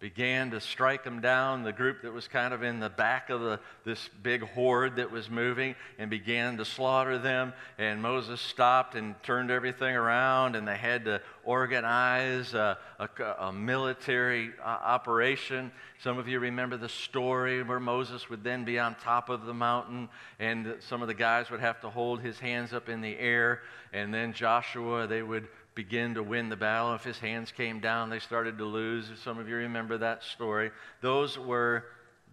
began 0.00 0.50
to 0.50 0.60
strike 0.60 1.02
them 1.02 1.20
down, 1.20 1.62
the 1.62 1.72
group 1.72 2.02
that 2.02 2.12
was 2.12 2.28
kind 2.28 2.52
of 2.52 2.62
in 2.62 2.78
the 2.78 2.90
back 2.90 3.30
of 3.30 3.40
the, 3.40 3.58
this 3.84 4.10
big 4.22 4.42
horde 4.42 4.96
that 4.96 5.10
was 5.10 5.30
moving, 5.30 5.74
and 5.98 6.10
began 6.10 6.56
to 6.58 6.64
slaughter 6.64 7.16
them. 7.16 7.52
And 7.78 8.02
Moses 8.02 8.40
stopped 8.40 8.96
and 8.96 9.14
turned 9.22 9.50
everything 9.50 9.94
around, 9.94 10.56
and 10.56 10.68
they 10.68 10.76
had 10.76 11.06
to 11.06 11.22
organize 11.42 12.52
a, 12.54 12.76
a, 12.98 13.08
a 13.38 13.52
military 13.52 14.50
uh, 14.62 14.66
operation. 14.66 15.72
Some 16.02 16.18
of 16.18 16.28
you 16.28 16.38
remember 16.38 16.76
the 16.76 16.88
story 16.88 17.62
where 17.62 17.80
Moses 17.80 18.28
would 18.28 18.44
then 18.44 18.64
be 18.64 18.78
on 18.78 18.96
top 18.96 19.30
of 19.30 19.46
the 19.46 19.54
mountain, 19.54 20.08
and 20.38 20.74
some 20.80 21.00
of 21.00 21.08
the 21.08 21.14
guys 21.14 21.50
would 21.50 21.60
have 21.60 21.80
to 21.80 21.88
hold 21.88 22.20
his 22.20 22.38
hands 22.38 22.74
up 22.74 22.88
in 22.88 23.00
the 23.00 23.18
air, 23.18 23.62
and 23.92 24.12
then 24.12 24.32
Joshua, 24.32 25.06
they 25.06 25.22
would 25.22 25.48
begin 25.74 26.14
to 26.14 26.22
win 26.22 26.48
the 26.48 26.56
battle. 26.56 26.94
If 26.94 27.04
his 27.04 27.18
hands 27.18 27.50
came 27.50 27.80
down, 27.80 28.10
they 28.10 28.18
started 28.18 28.58
to 28.58 28.64
lose. 28.64 29.10
If 29.10 29.22
Some 29.22 29.38
of 29.38 29.48
you 29.48 29.56
remember 29.56 29.98
that 29.98 30.22
story. 30.22 30.70
Those 31.00 31.38
were 31.38 31.84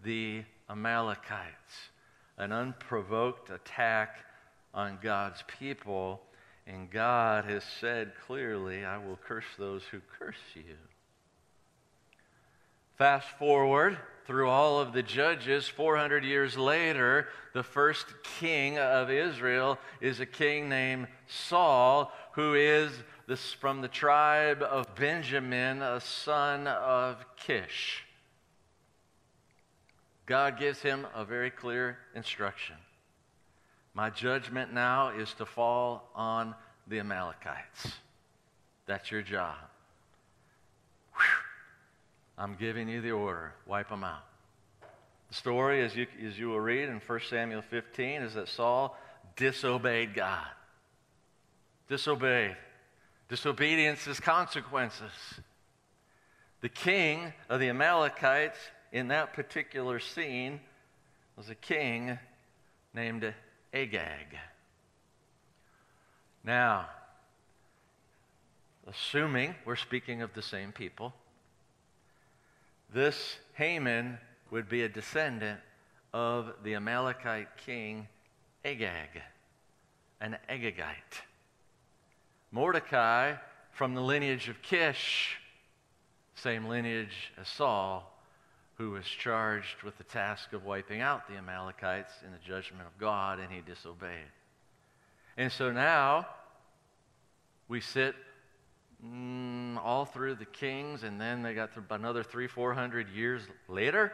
the 0.03 0.43
Amalekites, 0.69 1.89
an 2.37 2.51
unprovoked 2.51 3.49
attack 3.49 4.17
on 4.73 4.99
God's 5.01 5.43
people. 5.59 6.21
And 6.67 6.89
God 6.89 7.45
has 7.45 7.63
said 7.79 8.13
clearly, 8.25 8.85
I 8.85 8.97
will 8.97 9.17
curse 9.27 9.45
those 9.57 9.83
who 9.83 9.99
curse 10.19 10.35
you. 10.55 10.77
Fast 12.97 13.27
forward 13.39 13.97
through 14.25 14.47
all 14.47 14.79
of 14.79 14.93
the 14.93 15.01
judges, 15.01 15.67
400 15.67 16.23
years 16.23 16.55
later, 16.57 17.27
the 17.53 17.63
first 17.63 18.05
king 18.39 18.77
of 18.77 19.09
Israel 19.09 19.79
is 19.99 20.19
a 20.19 20.25
king 20.25 20.69
named 20.69 21.07
Saul, 21.27 22.13
who 22.33 22.53
is 22.53 22.91
this 23.31 23.45
is 23.45 23.53
from 23.53 23.79
the 23.79 23.87
tribe 23.87 24.61
of 24.61 24.93
Benjamin, 24.93 25.81
a 25.81 26.01
son 26.01 26.67
of 26.67 27.23
Kish. 27.37 28.03
God 30.25 30.59
gives 30.59 30.81
him 30.81 31.07
a 31.15 31.23
very 31.23 31.49
clear 31.49 31.97
instruction. 32.13 32.75
My 33.93 34.09
judgment 34.09 34.73
now 34.73 35.17
is 35.17 35.33
to 35.35 35.45
fall 35.45 36.09
on 36.13 36.55
the 36.87 36.99
Amalekites. 36.99 37.93
That's 38.85 39.09
your 39.09 39.21
job. 39.21 39.55
Whew. 41.15 41.23
I'm 42.37 42.55
giving 42.55 42.89
you 42.89 42.99
the 42.99 43.11
order. 43.11 43.53
Wipe 43.65 43.87
them 43.87 44.03
out. 44.03 44.25
The 45.29 45.35
story, 45.35 45.85
as 45.85 45.95
you, 45.95 46.05
as 46.27 46.37
you 46.37 46.49
will 46.49 46.59
read 46.59 46.89
in 46.89 46.99
1 46.99 47.19
Samuel 47.29 47.61
15, 47.61 48.23
is 48.23 48.33
that 48.33 48.49
Saul 48.49 48.97
disobeyed 49.37 50.15
God. 50.15 50.49
Disobeyed. 51.87 52.57
Disobedience 53.31 54.03
has 54.07 54.19
consequences. 54.19 55.13
The 56.59 56.67
king 56.67 57.31
of 57.47 57.61
the 57.61 57.69
Amalekites 57.69 58.57
in 58.91 59.07
that 59.07 59.31
particular 59.31 60.01
scene 60.01 60.59
was 61.37 61.49
a 61.49 61.55
king 61.55 62.19
named 62.93 63.33
Agag. 63.73 64.37
Now, 66.43 66.89
assuming 68.85 69.55
we're 69.63 69.77
speaking 69.77 70.21
of 70.21 70.33
the 70.33 70.41
same 70.41 70.73
people, 70.73 71.13
this 72.93 73.37
Haman 73.53 74.17
would 74.49 74.67
be 74.67 74.83
a 74.83 74.89
descendant 74.89 75.61
of 76.11 76.51
the 76.65 76.75
Amalekite 76.75 77.55
king 77.65 78.09
Agag, 78.65 79.21
an 80.19 80.37
Agagite. 80.49 81.21
Mordecai 82.51 83.35
from 83.71 83.93
the 83.93 84.01
lineage 84.01 84.49
of 84.49 84.61
Kish, 84.61 85.37
same 86.35 86.65
lineage 86.65 87.31
as 87.39 87.47
Saul, 87.47 88.11
who 88.75 88.91
was 88.91 89.05
charged 89.05 89.83
with 89.83 89.97
the 89.97 90.03
task 90.03 90.53
of 90.53 90.65
wiping 90.65 91.01
out 91.01 91.27
the 91.27 91.35
Amalekites 91.35 92.11
in 92.25 92.31
the 92.31 92.37
judgment 92.39 92.85
of 92.85 92.97
God, 92.99 93.39
and 93.39 93.51
he 93.51 93.61
disobeyed. 93.61 94.31
And 95.37 95.51
so 95.51 95.71
now 95.71 96.27
we 97.67 97.79
sit 97.79 98.15
mm, 99.05 99.77
all 99.77 100.05
through 100.05 100.35
the 100.35 100.45
kings, 100.45 101.03
and 101.03 101.21
then 101.21 101.41
they 101.43 101.53
got 101.53 101.73
through 101.73 101.85
another 101.89 102.23
three, 102.23 102.47
four 102.47 102.73
hundred 102.73 103.09
years 103.09 103.43
later, 103.69 104.11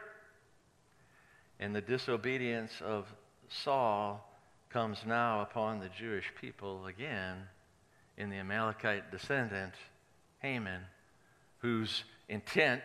and 1.60 1.76
the 1.76 1.82
disobedience 1.82 2.74
of 2.86 3.08
Saul 3.50 4.24
comes 4.70 5.00
now 5.08 5.42
upon 5.42 5.80
the 5.80 5.90
Jewish 5.90 6.32
people 6.40 6.86
again 6.86 7.48
in 8.18 8.30
the 8.30 8.38
Amalekite 8.38 9.12
descendant, 9.12 9.74
Haman, 10.40 10.82
whose 11.60 12.04
intent 12.30 12.82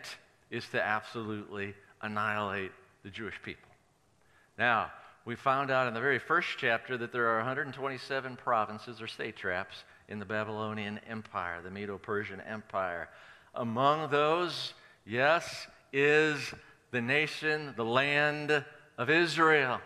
is 0.51 0.67
to 0.69 0.83
absolutely 0.83 1.73
annihilate 2.01 2.71
the 3.03 3.09
Jewish 3.09 3.41
people. 3.43 3.69
Now, 4.57 4.91
we 5.25 5.35
found 5.35 5.71
out 5.71 5.87
in 5.87 5.93
the 5.93 6.01
very 6.01 6.19
first 6.19 6.49
chapter 6.57 6.97
that 6.97 7.11
there 7.11 7.27
are 7.29 7.37
127 7.37 8.35
provinces 8.35 9.01
or 9.01 9.07
satraps 9.07 9.83
in 10.09 10.19
the 10.19 10.25
Babylonian 10.25 10.99
Empire, 11.09 11.61
the 11.63 11.71
Medo 11.71 11.97
Persian 11.97 12.41
Empire. 12.41 13.09
Among 13.55 14.11
those, 14.11 14.73
yes, 15.05 15.67
is 15.93 16.53
the 16.91 17.01
nation, 17.01 17.73
the 17.77 17.85
land 17.85 18.63
of 18.97 19.09
Israel. 19.09 19.79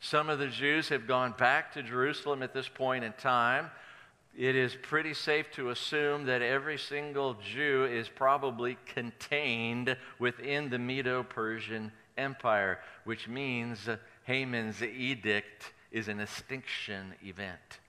Some 0.00 0.28
of 0.28 0.38
the 0.38 0.48
Jews 0.48 0.88
have 0.90 1.06
gone 1.06 1.34
back 1.38 1.72
to 1.74 1.82
Jerusalem 1.82 2.42
at 2.42 2.52
this 2.52 2.68
point 2.68 3.04
in 3.04 3.12
time 3.14 3.70
it 4.36 4.56
is 4.56 4.76
pretty 4.80 5.14
safe 5.14 5.50
to 5.52 5.70
assume 5.70 6.24
that 6.26 6.42
every 6.42 6.78
single 6.78 7.34
Jew 7.34 7.84
is 7.84 8.08
probably 8.08 8.78
contained 8.86 9.96
within 10.18 10.70
the 10.70 10.78
Medo 10.78 11.22
Persian 11.22 11.92
Empire, 12.16 12.78
which 13.04 13.28
means 13.28 13.88
Haman's 14.24 14.82
edict 14.82 15.72
is 15.90 16.08
an 16.08 16.20
extinction 16.20 17.14
event. 17.22 17.80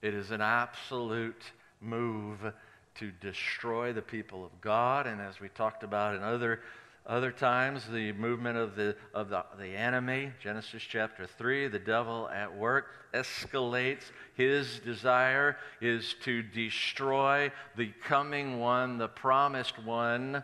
It 0.00 0.14
is 0.14 0.30
an 0.30 0.40
absolute 0.40 1.42
move 1.80 2.52
to 2.96 3.10
destroy 3.10 3.92
the 3.92 4.02
people 4.02 4.44
of 4.44 4.60
God. 4.60 5.06
And 5.06 5.20
as 5.20 5.40
we 5.40 5.48
talked 5.48 5.82
about 5.82 6.14
in 6.14 6.22
other 6.22 6.60
other 7.06 7.32
times, 7.32 7.86
the 7.86 8.12
movement 8.12 8.56
of 8.56 8.76
the, 8.76 8.96
of 9.12 9.28
the, 9.28 9.44
the 9.58 9.76
enemy, 9.76 10.32
Genesis 10.42 10.82
chapter 10.82 11.26
3, 11.26 11.68
the 11.68 11.78
devil 11.78 12.30
at 12.30 12.56
work, 12.56 12.86
escalates. 13.12 14.04
His 14.34 14.80
desire 14.80 15.58
is 15.82 16.14
to 16.24 16.42
destroy 16.42 17.52
the 17.76 17.92
coming 18.06 18.58
one, 18.58 18.96
the 18.96 19.08
promised 19.08 19.78
one, 19.84 20.42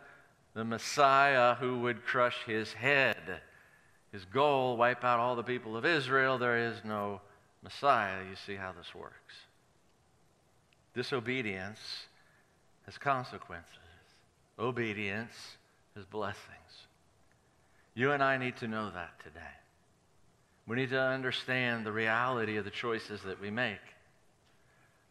the 0.52 0.64
Messiah 0.64 1.54
who 1.54 1.80
would 1.80 2.04
crush 2.04 2.36
his 2.44 2.74
head. 2.74 3.40
His 4.12 4.26
goal, 4.26 4.76
wipe 4.76 5.02
out 5.02 5.18
all 5.18 5.36
the 5.36 5.42
people 5.42 5.78
of 5.78 5.86
Israel. 5.86 6.36
There 6.36 6.58
is 6.58 6.84
no 6.84 7.22
Messiah. 7.62 8.22
You 8.28 8.36
see 8.36 8.56
how 8.56 8.72
this 8.72 8.94
works. 8.94 9.34
Disobedience 10.94 11.78
has 12.84 12.98
consequences. 12.98 13.78
Obedience 14.58 15.56
his 15.94 16.04
blessings. 16.04 16.86
You 17.94 18.12
and 18.12 18.22
I 18.22 18.38
need 18.38 18.56
to 18.58 18.68
know 18.68 18.90
that 18.90 19.18
today. 19.22 19.40
We 20.66 20.76
need 20.76 20.90
to 20.90 21.00
understand 21.00 21.84
the 21.84 21.92
reality 21.92 22.56
of 22.56 22.64
the 22.64 22.70
choices 22.70 23.22
that 23.22 23.40
we 23.40 23.50
make. 23.50 23.80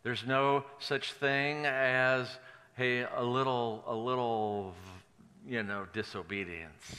There's 0.04 0.26
no 0.26 0.64
such 0.80 1.14
thing 1.14 1.66
as, 1.66 2.30
hey, 2.78 3.02
a 3.04 3.24
little, 3.24 3.84
a 3.86 3.94
little, 3.94 4.74
you 5.46 5.64
know, 5.64 5.86
disobedience. 5.92 6.96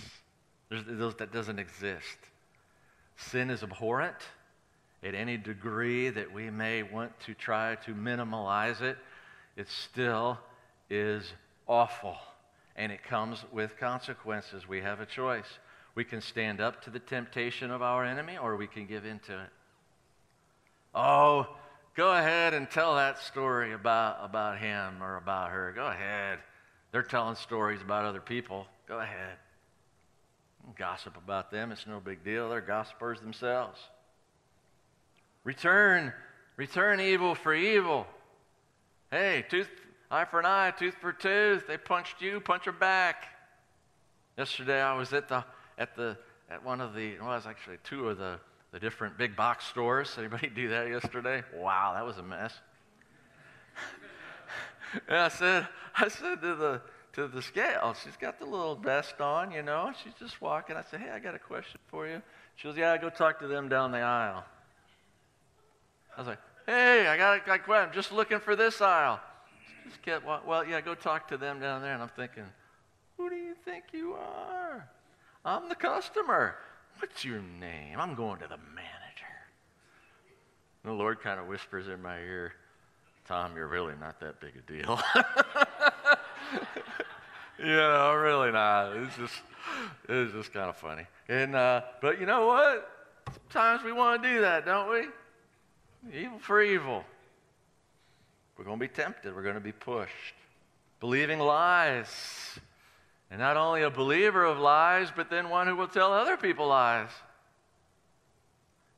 There's, 0.69 0.85
that 1.17 1.33
doesn't 1.33 1.59
exist. 1.59 2.19
Sin 3.17 3.51
is 3.51 3.63
abhorrent 3.63 4.17
at 5.03 5.15
any 5.15 5.39
degree 5.39 6.11
that 6.11 6.31
we 6.31 6.51
may 6.51 6.83
want 6.83 7.19
to 7.21 7.35
try 7.35 7.77
to 7.87 7.95
minimize 7.95 8.83
it. 8.83 8.99
It 9.57 9.69
still 9.69 10.39
is 10.91 11.33
awful 11.67 12.19
and 12.81 12.91
it 12.91 13.05
comes 13.05 13.45
with 13.53 13.77
consequences. 13.77 14.67
We 14.67 14.81
have 14.81 15.01
a 15.01 15.07
choice. 15.07 15.59
We 15.95 16.03
can 16.03 16.23
stand 16.23 16.63
up 16.63 16.83
to 16.85 16.91
the 16.91 16.99
temptation 16.99 17.71
of 17.71 17.83
our 17.83 18.07
enemy 18.07 18.39
or 18.39 18.57
we 18.57 18.67
can 18.67 18.87
give 18.87 19.05
in 19.05 19.19
to 19.27 19.35
it. 19.35 19.51
Oh, 20.95 21.47
go 21.95 22.11
ahead 22.11 22.55
and 22.55 22.71
tell 22.71 22.95
that 22.95 23.19
story 23.19 23.75
about, 23.75 24.21
about 24.23 24.59
him 24.59 25.03
or 25.03 25.19
about 25.19 25.51
her. 25.51 25.73
Go 25.77 25.89
ahead. 25.89 26.39
They're 26.91 27.03
telling 27.03 27.35
stories 27.35 27.83
about 27.83 28.07
other 28.07 28.23
people. 28.23 28.67
Go 28.89 28.99
ahead. 28.99 29.37
Gossip 30.79 31.19
about 31.19 31.51
them. 31.51 31.73
It's 31.73 31.87
no 31.87 32.01
big 32.01 32.25
deal. 32.25 32.49
They're 32.49 32.63
gossipers 32.63 33.21
themselves. 33.21 33.79
Return. 35.45 36.15
Return 36.57 36.99
evil 36.99 37.35
for 37.35 37.55
evil. 37.55 38.07
Hey, 39.11 39.45
tooth, 39.51 39.69
eye 40.11 40.25
for 40.25 40.41
an 40.41 40.47
eye, 40.47 40.73
tooth 40.77 40.95
for 41.01 41.13
tooth. 41.13 41.67
They 41.67 41.79
punched 41.79 42.21
you, 42.21 42.41
punch 42.41 42.65
her 42.65 42.73
back. 42.73 43.27
Yesterday 44.37 44.81
I 44.81 44.95
was 44.95 45.13
at 45.13 45.29
the 45.29 45.45
at 45.79 45.95
the 45.95 46.17
at 46.51 46.65
one 46.65 46.81
of 46.81 46.95
the 46.95 47.19
well, 47.19 47.33
it 47.33 47.37
was 47.37 47.47
actually 47.47 47.79
two 47.85 48.09
of 48.09 48.19
the 48.19 48.41
the 48.73 48.79
different 48.79 49.19
big 49.19 49.37
box 49.37 49.67
stores. 49.67 50.15
Anybody 50.19 50.49
do 50.49 50.69
that 50.69 50.89
yesterday? 50.89 51.43
Wow, 51.57 51.93
that 51.95 52.05
was 52.05 52.19
a 52.19 52.23
mess. 52.23 52.55
and 55.09 55.19
I 55.19 55.29
said, 55.29 55.67
I 55.97 56.09
said 56.09 56.41
to 56.43 56.55
the 56.55 56.81
to 57.15 57.27
the 57.27 57.43
scale, 57.43 57.95
she's 58.03 58.17
got 58.17 58.39
the 58.39 58.45
little 58.45 58.77
vest 58.77 59.21
on, 59.21 59.51
you 59.51 59.63
know. 59.63 59.93
She's 60.03 60.13
just 60.15 60.41
walking. 60.41 60.77
I 60.77 60.85
said, 60.91 61.01
Hey, 61.01 61.11
I 61.11 61.19
got 61.19 61.35
a 61.35 61.41
question 61.41 61.81
for 61.89 62.07
you. 62.07 62.23
She 62.57 62.69
goes, 62.69 62.77
Yeah, 62.77 62.97
go 62.99 63.11
talk 63.11 63.41
to 63.41 63.49
them 63.49 63.69
down 63.69 63.91
the 63.91 63.99
aisle. 63.99 64.45
I 66.17 66.21
was 66.21 66.29
like, 66.29 66.39
Hey, 66.67 67.09
I 67.09 67.17
got 67.17 67.37
a 67.37 67.59
question. 67.59 67.89
I'm 67.89 67.93
just 67.93 68.13
looking 68.13 68.39
for 68.39 68.55
this 68.55 68.81
aisle. 68.81 69.21
Just 69.85 70.03
kept, 70.03 70.27
well, 70.27 70.65
yeah, 70.65 70.81
go 70.81 70.95
talk 70.95 71.29
to 71.29 71.37
them 71.37 71.61
down 71.61 71.83
there. 71.83 71.95
And 71.95 72.03
I'm 72.03 72.09
thinking, 72.09 72.45
Who 73.17 73.29
do 73.31 73.37
you 73.37 73.55
think 73.65 73.85
you 73.93 74.15
are? 74.15 74.89
I'm 75.45 75.69
the 75.69 75.75
customer. 75.75 76.57
What's 76.99 77.25
your 77.25 77.41
name? 77.41 77.99
I'm 77.99 78.15
going 78.15 78.41
to 78.41 78.47
the 78.47 78.59
manager. 78.75 78.91
And 80.85 80.93
the 80.93 80.97
Lord 80.97 81.21
kind 81.21 81.41
of 81.41 81.47
whispers 81.47 81.89
in 81.89 82.03
my 82.03 82.19
ear, 82.19 82.53
Tom, 83.27 83.57
you're 83.57 83.69
really 83.69 83.95
not 84.01 84.21
that 84.21 84.41
big 84.41 84.53
a 84.57 84.73
deal. 84.73 85.01
know, 87.65 88.15
really 88.15 88.51
not. 88.53 88.97
It's 88.97 89.17
just, 89.17 89.43
it's 90.09 90.33
just 90.33 90.53
kind 90.53 90.69
of 90.69 90.77
funny. 90.77 91.07
And, 91.29 91.55
uh, 91.55 91.83
but 92.01 92.21
you 92.21 92.27
know 92.27 92.47
what? 92.47 92.91
Sometimes 93.51 93.85
we 93.85 93.93
want 93.93 94.23
to 94.23 94.29
do 94.29 94.41
that, 94.41 94.65
don't 94.65 94.91
we? 94.91 95.07
Evil 96.13 96.39
for 96.39 96.63
evil. 96.63 97.05
We're 98.61 98.67
going 98.67 98.79
to 98.79 98.89
be 98.89 98.93
tempted. 98.93 99.35
We're 99.35 99.43
going 99.43 99.55
to 99.55 99.61
be 99.61 99.73
pushed. 99.73 100.35
Believing 101.01 101.39
lies. 101.39 102.59
And 103.31 103.41
not 103.41 103.57
only 103.57 103.81
a 103.81 103.89
believer 103.89 104.45
of 104.45 104.59
lies, 104.59 105.09
but 105.17 105.31
then 105.31 105.49
one 105.49 105.67
who 105.67 105.77
will 105.77 105.89
tell 105.89 106.13
other 106.13 106.37
people 106.37 106.67
lies. 106.67 107.09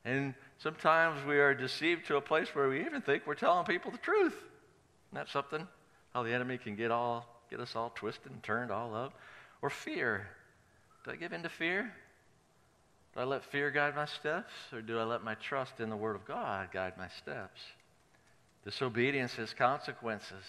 And 0.04 0.34
sometimes 0.58 1.24
we 1.24 1.38
are 1.38 1.54
deceived 1.54 2.06
to 2.06 2.16
a 2.16 2.20
place 2.20 2.48
where 2.56 2.68
we 2.68 2.84
even 2.84 3.02
think 3.02 3.24
we're 3.24 3.36
telling 3.36 3.64
people 3.64 3.92
the 3.92 3.98
truth. 3.98 4.34
Isn't 4.34 5.12
that 5.12 5.28
something? 5.28 5.68
How 6.12 6.24
the 6.24 6.32
enemy 6.32 6.58
can 6.58 6.74
get 6.74 6.90
all 6.90 7.28
get 7.48 7.60
us 7.60 7.76
all 7.76 7.92
twisted 7.94 8.32
and 8.32 8.42
turned 8.42 8.72
all 8.72 8.96
up. 8.96 9.14
Or 9.60 9.70
fear. 9.70 10.26
Do 11.04 11.12
I 11.12 11.14
give 11.14 11.32
in 11.32 11.44
to 11.44 11.48
fear? 11.48 11.92
Do 13.14 13.20
I 13.20 13.24
let 13.24 13.44
fear 13.44 13.70
guide 13.70 13.94
my 13.94 14.06
steps? 14.06 14.50
Or 14.72 14.82
do 14.82 14.98
I 14.98 15.04
let 15.04 15.22
my 15.22 15.34
trust 15.36 15.78
in 15.78 15.88
the 15.88 15.96
Word 15.96 16.16
of 16.16 16.24
God 16.24 16.72
guide 16.72 16.94
my 16.98 17.06
steps? 17.06 17.60
Disobedience 18.64 19.34
has 19.34 19.52
consequences. 19.52 20.44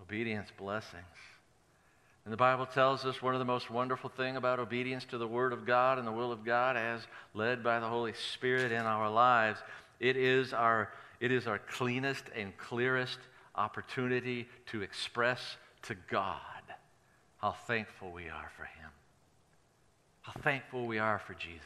Obedience, 0.00 0.48
blessings. 0.56 1.04
And 2.24 2.32
the 2.32 2.36
Bible 2.36 2.66
tells 2.66 3.04
us 3.04 3.22
one 3.22 3.34
of 3.34 3.38
the 3.38 3.44
most 3.44 3.70
wonderful 3.70 4.10
thing 4.10 4.36
about 4.36 4.58
obedience 4.58 5.04
to 5.06 5.18
the 5.18 5.28
Word 5.28 5.52
of 5.52 5.64
God 5.64 5.98
and 5.98 6.06
the 6.06 6.12
will 6.12 6.32
of 6.32 6.44
God 6.44 6.76
as 6.76 7.06
led 7.34 7.62
by 7.62 7.78
the 7.78 7.88
Holy 7.88 8.14
Spirit 8.32 8.72
in 8.72 8.82
our 8.82 9.08
lives, 9.08 9.60
it 10.00 10.16
is 10.16 10.52
our, 10.52 10.90
it 11.20 11.30
is 11.30 11.46
our 11.46 11.58
cleanest 11.58 12.24
and 12.34 12.56
clearest 12.58 13.18
opportunity 13.54 14.48
to 14.66 14.82
express 14.82 15.56
to 15.82 15.94
God 16.10 16.40
how 17.38 17.52
thankful 17.52 18.10
we 18.10 18.28
are 18.28 18.50
for 18.56 18.64
Him, 18.64 18.90
how 20.22 20.32
thankful 20.40 20.86
we 20.86 20.98
are 20.98 21.20
for 21.20 21.34
Jesus. 21.34 21.62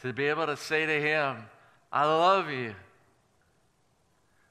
To 0.00 0.12
be 0.14 0.24
able 0.24 0.46
to 0.46 0.56
say 0.56 0.86
to 0.86 1.00
Him, 1.00 1.44
I 1.92 2.06
love 2.06 2.48
you. 2.48 2.74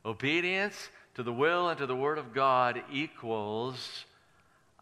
Obedience 0.05 0.89
to 1.15 1.23
the 1.23 1.33
will 1.33 1.69
and 1.69 1.77
to 1.77 1.85
the 1.85 1.95
Word 1.95 2.17
of 2.17 2.33
God 2.33 2.81
equals 2.91 4.05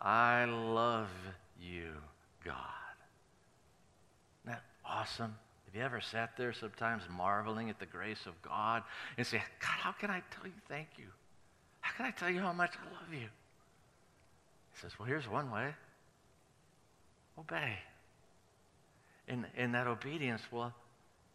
I 0.01 0.45
love 0.45 1.09
you, 1.61 1.91
God. 2.43 2.55
Isn't 4.43 4.55
that 4.55 4.63
awesome? 4.83 5.35
Have 5.65 5.75
you 5.75 5.81
ever 5.81 6.01
sat 6.01 6.35
there 6.37 6.51
sometimes 6.53 7.03
marveling 7.09 7.69
at 7.69 7.79
the 7.79 7.85
grace 7.85 8.25
of 8.25 8.41
God 8.41 8.83
and 9.17 9.25
say, 9.25 9.37
God, 9.59 9.77
how 9.79 9.91
can 9.91 10.09
I 10.09 10.21
tell 10.31 10.45
you 10.45 10.53
thank 10.67 10.87
you? 10.97 11.05
How 11.81 11.95
can 11.95 12.05
I 12.07 12.11
tell 12.11 12.29
you 12.29 12.39
how 12.39 12.51
much 12.51 12.73
I 12.75 12.93
love 12.93 13.13
you? 13.13 13.27
He 14.73 14.81
says, 14.81 14.91
Well, 14.97 15.07
here's 15.07 15.29
one 15.29 15.51
way 15.51 15.73
obey. 17.37 17.77
And, 19.27 19.45
and 19.55 19.73
that 19.75 19.87
obedience 19.87 20.41
will 20.51 20.73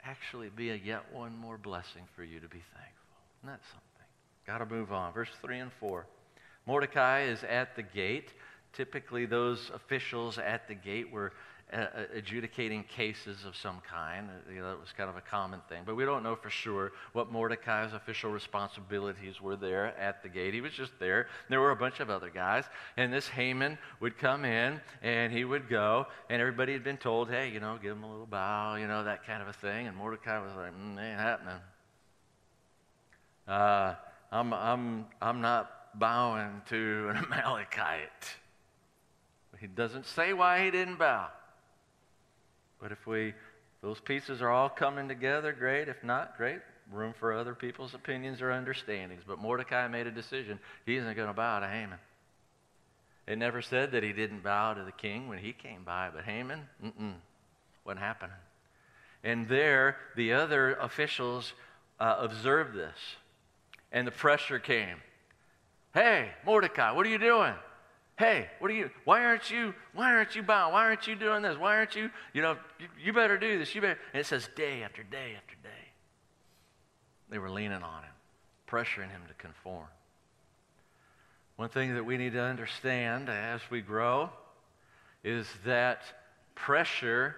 actually 0.05 0.51
be 0.51 0.71
a 0.71 0.75
yet 0.75 1.03
one 1.13 1.37
more 1.37 1.57
blessing 1.57 2.03
for 2.15 2.23
you 2.23 2.41
to 2.41 2.49
be 2.49 2.63
thankful. 2.75 3.06
Isn't 3.47 3.59
that 3.61 3.67
something? 3.71 4.07
Got 4.45 4.59
to 4.59 4.67
move 4.67 4.93
on. 4.93 5.13
Verse 5.13 5.29
3 5.41 5.61
and 5.61 5.73
4. 5.73 6.05
Mordecai 6.67 7.23
is 7.23 7.45
at 7.45 7.77
the 7.77 7.83
gate 7.83 8.33
Typically, 8.77 9.25
those 9.25 9.71
officials 9.75 10.37
at 10.37 10.69
the 10.69 10.75
gate 10.75 11.11
were 11.11 11.33
uh, 11.73 11.77
uh, 11.77 12.03
adjudicating 12.13 12.85
cases 12.85 13.47
of 13.47 13.57
some 13.57 13.81
kind. 13.91 14.29
Uh, 14.29 14.53
you 14.53 14.61
know, 14.61 14.69
that 14.69 14.79
was 14.79 14.93
kind 14.95 15.09
of 15.09 15.17
a 15.17 15.23
common 15.23 15.63
thing. 15.67 15.83
But 15.87 15.97
we 15.97 16.05
don't 16.05 16.23
know 16.23 16.37
for 16.37 16.51
sure 16.51 16.93
what 17.15 17.33
Mordecai's 17.33 17.95
official 17.95 18.31
responsibilities 18.31 19.41
were 19.41 19.57
there 19.57 19.99
at 19.99 20.23
the 20.23 20.29
gate. 20.29 20.53
He 20.53 20.61
was 20.61 20.75
just 20.75 20.93
there. 21.01 21.29
There 21.49 21.59
were 21.59 21.71
a 21.71 21.77
bunch 21.77 22.01
of 22.01 22.11
other 22.11 22.29
guys. 22.29 22.65
And 22.99 23.11
this 23.11 23.29
Haman 23.29 23.79
would 24.01 24.19
come 24.19 24.45
in 24.45 24.79
and 25.01 25.33
he 25.33 25.47
would 25.47 25.71
go, 25.71 26.07
and 26.29 26.39
everybody 26.39 26.75
had 26.75 26.85
been 26.85 26.99
told, 26.99 27.31
hey, 27.31 27.49
you 27.49 27.61
know, 27.61 27.79
give 27.81 27.93
him 27.93 28.05
a 28.05 28.11
little 28.11 28.27
bow, 28.27 28.75
you 28.75 28.87
know, 28.87 29.05
that 29.05 29.27
kind 29.27 29.41
of 29.41 29.49
a 29.49 29.55
thing. 29.55 29.87
And 29.87 29.97
Mordecai 29.97 30.39
was 30.39 30.53
like, 30.55 30.73
mm, 30.73 31.03
ain't 31.03 31.19
happening. 31.19 31.61
Uh, 33.47 33.95
I'm, 34.33 34.53
I'm, 34.53 35.07
I'm 35.21 35.41
not 35.41 35.99
bowing 35.99 36.63
to 36.69 37.09
an 37.11 37.17
Amalekite. 37.33 38.37
He 39.61 39.67
doesn't 39.67 40.07
say 40.07 40.33
why 40.33 40.65
he 40.65 40.71
didn't 40.71 40.99
bow. 40.99 41.29
But 42.81 42.93
if 42.93 43.07
we, 43.07 43.35
those 43.83 44.01
pieces 44.01 44.43
are 44.43 44.51
all 44.51 44.69
coming 44.69 45.09
together, 45.09 45.53
great. 45.53 45.89
If 45.89 46.03
not, 46.05 46.37
great. 46.37 46.61
Room 46.93 47.15
for 47.19 47.33
other 47.33 47.55
people's 47.55 47.95
opinions 47.95 48.43
or 48.43 48.53
understandings. 48.53 49.23
But 49.27 49.39
Mordecai 49.39 49.89
made 49.89 50.07
a 50.07 50.11
decision. 50.11 50.59
He 50.85 50.97
isn't 50.97 51.17
going 51.17 51.29
to 51.29 51.35
bow 51.35 51.61
to 51.61 51.67
Haman. 51.67 51.99
It 53.27 53.39
never 53.39 53.61
said 53.61 53.93
that 53.93 54.03
he 54.03 54.13
didn't 54.13 54.45
bow 54.45 54.75
to 54.75 54.85
the 54.85 54.93
king 54.93 55.29
when 55.29 55.39
he 55.39 55.53
came 55.53 55.83
by, 55.85 56.11
but 56.15 56.25
Haman, 56.25 56.69
mm-mm, 56.85 57.15
wasn't 57.85 58.01
happening. 58.01 58.37
And 59.25 59.49
there, 59.49 59.97
the 60.15 60.35
other 60.35 60.75
officials 60.75 61.53
uh, 61.99 62.17
observed 62.21 62.77
this, 62.77 62.97
and 63.93 64.07
the 64.07 64.13
pressure 64.13 64.59
came. 64.59 64.97
Hey, 65.95 66.31
Mordecai, 66.45 66.93
what 66.93 67.07
are 67.07 67.11
you 67.11 67.19
doing? 67.19 67.55
hey, 68.19 68.49
what 68.61 68.71
are 68.71 68.75
you, 68.75 68.91
why 69.05 69.25
aren't 69.25 69.51
you, 69.51 69.75
why 69.95 70.13
aren't 70.13 70.35
you 70.35 70.43
bowing? 70.43 70.73
Why 70.73 70.85
aren't 70.85 71.07
you 71.07 71.15
doing 71.15 71.43
this? 71.43 71.59
Why 71.59 71.77
aren't 71.77 71.95
you, 71.95 72.11
you 72.33 72.43
know, 72.43 72.57
you, 72.81 72.87
you 73.03 73.13
better 73.13 73.37
do 73.37 73.59
this. 73.59 73.75
You 73.75 73.83
better. 73.83 73.99
And 74.13 74.21
it 74.21 74.27
says 74.27 74.49
day 74.57 74.83
after 74.83 75.03
day 75.03 75.35
after 75.37 75.55
day. 75.63 75.69
They 77.29 77.39
were 77.39 77.51
leaning 77.51 77.83
on 77.83 78.03
him, 78.03 78.13
pressuring 78.67 79.11
him 79.11 79.23
to 79.29 79.35
conform. 79.35 79.89
One 81.57 81.69
thing 81.69 81.95
that 81.95 82.05
we 82.05 82.17
need 82.17 82.33
to 82.33 82.41
understand 82.41 83.29
as 83.29 83.61
we 83.71 83.81
grow 83.81 84.31
is 85.25 85.47
that 85.65 86.03
pressure, 86.55 87.35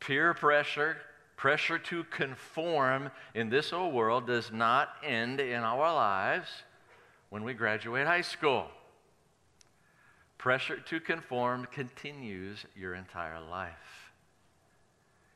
peer 0.00 0.34
pressure, 0.34 0.96
pressure 1.36 1.78
to 1.78 2.04
conform 2.04 3.10
in 3.34 3.50
this 3.50 3.72
old 3.72 3.94
world 3.94 4.26
does 4.26 4.52
not 4.52 4.90
end 5.02 5.40
in 5.40 5.62
our 5.62 5.92
lives 5.92 6.48
when 7.30 7.44
we 7.44 7.54
graduate 7.54 8.06
high 8.06 8.20
school. 8.20 8.66
Pressure 10.38 10.78
to 10.78 11.00
conform 11.00 11.66
continues 11.72 12.64
your 12.76 12.94
entire 12.94 13.40
life. 13.40 14.12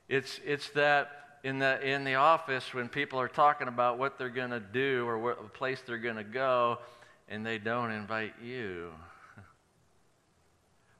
It's, 0.09 0.41
it's 0.45 0.71
that 0.71 1.11
in 1.45 1.59
the, 1.59 1.81
in 1.87 2.05
the 2.05 2.17
office 2.17 2.75
when 2.75 2.89
people 2.89 3.21
are 3.21 3.29
talking 3.29 3.69
about 3.69 3.99
what 3.99 4.19
they're 4.19 4.29
going 4.29 4.51
to 4.51 4.61
do 4.61 5.07
or 5.07 5.19
what 5.19 5.55
place 5.55 5.81
they're 5.87 5.99
going 5.99 6.17
to 6.17 6.25
go, 6.25 6.79
and 7.29 7.45
they 7.45 7.59
don't 7.59 7.91
invite 7.91 8.35
you. 8.43 8.91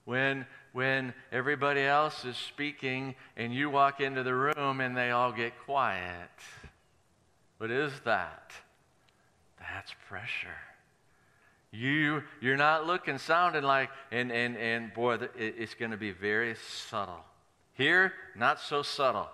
when, 0.05 0.47
when 0.73 1.15
everybody 1.33 1.81
else 1.81 2.25
is 2.25 2.37
speaking 2.37 3.15
and 3.37 3.55
you 3.55 3.71
walk 3.71 4.01
into 4.01 4.23
the 4.23 4.35
room 4.35 4.81
and 4.81 4.97
they 4.97 5.11
all 5.11 5.33
get 5.33 5.53
quiet. 5.65 6.31
What 7.59 7.71
is 7.71 7.93
that? 8.05 8.53
That's 9.59 9.95
pressure. 10.09 10.49
You, 11.71 12.23
you're 12.41 12.57
not 12.57 12.87
looking, 12.87 13.19
sounding 13.19 13.63
like, 13.63 13.91
and, 14.11 14.33
and, 14.33 14.57
and 14.57 14.95
boy, 14.95 15.15
it, 15.15 15.33
it's 15.37 15.75
going 15.75 15.91
to 15.91 15.97
be 15.97 16.13
very 16.13 16.55
subtle. 16.87 17.25
Here, 17.75 18.13
not 18.37 18.61
so 18.61 18.83
subtle. 18.83 19.29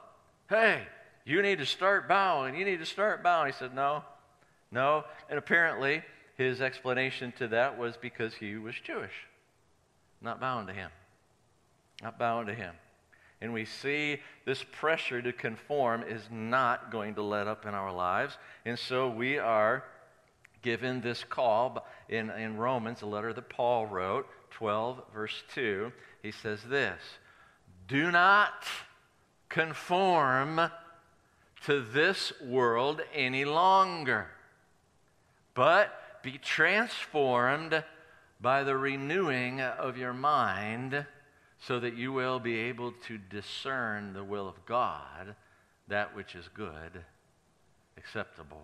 Hey, 0.48 0.82
you 1.24 1.40
need 1.42 1.58
to 1.58 1.66
start 1.66 2.08
bowing. 2.08 2.56
You 2.56 2.64
need 2.64 2.80
to 2.80 2.86
start 2.86 3.22
bowing. 3.22 3.52
He 3.52 3.58
said, 3.58 3.74
No, 3.74 4.02
no. 4.70 5.04
And 5.30 5.38
apparently, 5.38 6.02
his 6.36 6.60
explanation 6.60 7.32
to 7.38 7.48
that 7.48 7.78
was 7.78 7.96
because 7.96 8.34
he 8.34 8.56
was 8.56 8.74
Jewish, 8.82 9.12
not 10.20 10.40
bowing 10.40 10.66
to 10.66 10.72
him. 10.72 10.90
Not 12.04 12.18
bowing 12.18 12.46
to 12.46 12.54
him. 12.54 12.74
And 13.40 13.52
we 13.52 13.64
see 13.64 14.20
this 14.44 14.62
pressure 14.62 15.22
to 15.22 15.32
conform 15.32 16.02
is 16.02 16.22
not 16.30 16.92
going 16.92 17.14
to 17.14 17.22
let 17.22 17.48
up 17.48 17.64
in 17.64 17.74
our 17.74 17.92
lives. 17.92 18.36
And 18.66 18.78
so 18.78 19.08
we 19.08 19.38
are 19.38 19.84
given 20.60 21.00
this 21.00 21.24
call 21.24 21.86
in, 22.08 22.28
in 22.30 22.58
Romans, 22.58 23.00
a 23.00 23.06
letter 23.06 23.32
that 23.32 23.48
Paul 23.48 23.86
wrote, 23.86 24.28
12, 24.50 25.02
verse 25.14 25.42
2. 25.54 25.92
He 26.22 26.30
says 26.30 26.62
this 26.64 27.00
Do 27.88 28.10
not 28.10 28.64
conform 29.48 30.70
to 31.64 31.80
this 31.80 32.34
world 32.42 33.00
any 33.14 33.46
longer, 33.46 34.26
but 35.54 36.22
be 36.22 36.38
transformed 36.38 37.82
by 38.40 38.62
the 38.62 38.76
renewing 38.76 39.62
of 39.62 39.96
your 39.96 40.12
mind 40.12 41.06
so 41.66 41.80
that 41.80 41.96
you 41.96 42.12
will 42.12 42.38
be 42.38 42.56
able 42.56 42.92
to 43.06 43.16
discern 43.16 44.12
the 44.12 44.24
will 44.24 44.48
of 44.48 44.64
God, 44.66 45.34
that 45.88 46.14
which 46.14 46.34
is 46.34 46.48
good, 46.54 47.04
acceptable, 47.96 48.62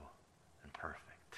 and 0.63 0.73
perfect. 0.73 1.37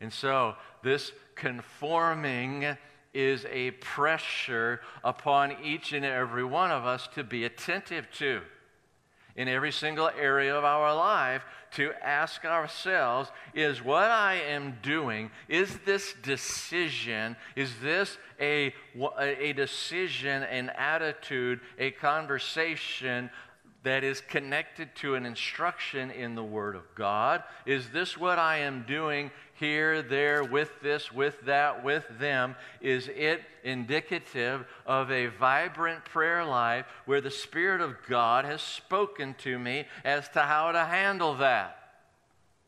And 0.00 0.12
so, 0.12 0.56
this 0.82 1.12
conforming 1.36 2.76
is 3.14 3.46
a 3.50 3.72
pressure 3.72 4.80
upon 5.04 5.56
each 5.62 5.92
and 5.92 6.04
every 6.04 6.44
one 6.44 6.70
of 6.70 6.86
us 6.86 7.08
to 7.14 7.22
be 7.22 7.44
attentive 7.44 8.08
to 8.18 8.40
in 9.36 9.48
every 9.48 9.72
single 9.72 10.10
area 10.18 10.54
of 10.56 10.64
our 10.64 10.94
life 10.94 11.42
to 11.72 11.92
ask 12.02 12.44
ourselves 12.44 13.30
is 13.54 13.82
what 13.82 14.10
I 14.10 14.34
am 14.34 14.76
doing, 14.82 15.30
is 15.48 15.78
this 15.86 16.14
decision, 16.22 17.36
is 17.56 17.72
this 17.80 18.18
a, 18.40 18.74
a 19.18 19.52
decision, 19.54 20.42
an 20.42 20.70
attitude, 20.70 21.60
a 21.78 21.90
conversation 21.92 23.30
that 23.82 24.04
is 24.04 24.20
connected 24.20 24.94
to 24.94 25.14
an 25.16 25.26
instruction 25.26 26.10
in 26.10 26.34
the 26.34 26.44
Word 26.44 26.76
of 26.76 26.94
God? 26.94 27.42
Is 27.66 27.90
this 27.90 28.16
what 28.16 28.38
I 28.38 28.58
am 28.58 28.84
doing 28.86 29.30
here, 29.54 30.02
there, 30.02 30.44
with 30.44 30.70
this, 30.82 31.12
with 31.12 31.40
that, 31.42 31.84
with 31.84 32.04
them? 32.18 32.54
Is 32.80 33.08
it 33.08 33.42
indicative 33.64 34.64
of 34.86 35.10
a 35.10 35.26
vibrant 35.26 36.04
prayer 36.04 36.44
life 36.44 36.86
where 37.06 37.20
the 37.20 37.30
Spirit 37.30 37.80
of 37.80 37.96
God 38.08 38.44
has 38.44 38.62
spoken 38.62 39.34
to 39.38 39.58
me 39.58 39.86
as 40.04 40.28
to 40.30 40.40
how 40.40 40.72
to 40.72 40.84
handle 40.84 41.34
that? 41.36 41.76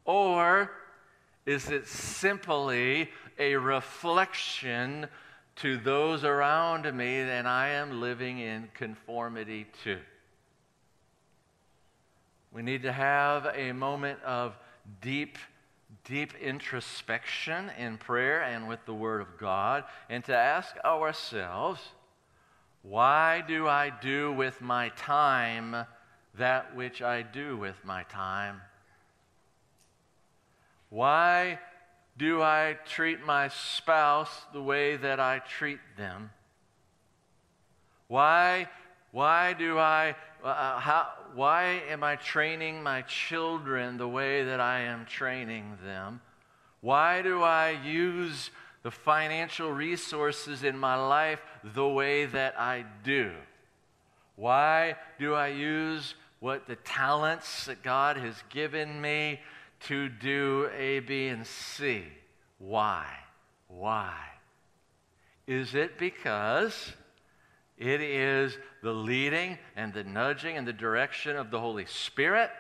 Or 0.05 0.71
is 1.47 1.71
it 1.71 1.87
simply 1.87 3.11
a 3.39 3.57
reflection 3.57 5.07
to 5.57 5.77
those 5.77 6.25
around 6.25 6.93
me 6.97 7.23
that 7.23 7.47
I 7.47 7.69
am 7.69 8.01
living 8.01 8.39
in 8.39 8.69
conformity 8.75 9.67
to? 9.85 9.99
We 12.55 12.63
need 12.63 12.83
to 12.83 12.93
have 12.93 13.49
a 13.53 13.73
moment 13.73 14.23
of 14.23 14.57
deep, 15.01 15.39
deep 16.05 16.35
introspection 16.41 17.69
in 17.77 17.99
prayer 17.99 18.45
and 18.45 18.69
with 18.69 18.79
the 18.87 18.95
Word 18.95 19.21
of 19.23 19.37
God, 19.39 19.83
and 20.09 20.25
to 20.27 20.37
ask 20.37 20.77
ourselves, 20.85 21.81
why 22.83 23.43
do 23.49 23.67
I 23.67 23.91
do 23.91 24.33
with 24.33 24.61
my 24.61 24.91
time 24.91 25.85
that 26.39 26.77
which 26.77 27.03
I 27.03 27.23
do 27.23 27.57
with 27.57 27.85
my 27.85 28.05
time? 28.05 28.61
Why 30.91 31.59
do 32.17 32.41
I 32.41 32.77
treat 32.87 33.25
my 33.27 33.49
spouse 33.49 34.31
the 34.53 34.63
way 34.63 34.97
that 34.97 35.19
I 35.19 35.41
treat 35.41 35.81
them? 35.97 36.31
Why, 38.07 38.69
why 39.11 39.55
do 39.55 39.77
I 39.77 40.15
uh, 40.45 40.49
uh, 40.49 40.79
how, 40.79 41.09
why 41.35 41.83
am 41.89 42.05
I 42.05 42.17
training 42.17 42.83
my 42.83 43.03
children 43.03 43.97
the 43.97 44.09
way 44.09 44.45
that 44.45 44.61
I 44.61 44.81
am 44.81 45.05
training 45.05 45.79
them? 45.85 46.21
Why 46.81 47.23
do 47.23 47.43
I 47.43 47.71
use 47.85 48.51
the 48.83 48.91
financial 48.91 49.73
resources 49.73 50.63
in 50.63 50.79
my 50.79 50.95
life 50.95 51.41
the 51.63 51.87
way 51.87 52.27
that 52.27 52.59
I 52.59 52.85
do? 53.03 53.33
Why 54.37 54.97
do 55.19 55.35
I 55.35 55.49
use 55.49 56.15
what 56.41 56.67
the 56.67 56.77
talents 56.77 57.67
that 57.67 57.83
God 57.83 58.17
has 58.17 58.37
given 58.51 59.01
me 59.01 59.41
to 59.81 60.09
do 60.09 60.69
A, 60.77 61.01
B, 61.01 61.29
and 61.29 61.47
C? 61.47 62.05
Why? 62.59 63.07
Why? 63.69 64.15
Is 65.47 65.75
it 65.75 65.99
because 65.99 66.93
it 67.79 68.01
is 68.01 68.57
the 68.85 68.93
leading 68.93 69.59
and 69.77 69.95
the 69.95 70.05
nudging 70.05 70.59
and 70.59 70.69
the 70.69 70.73
direction 70.73 71.37
of 71.37 71.51
the 71.51 71.59
Holy 71.59 71.87
Spirit? 71.87 72.51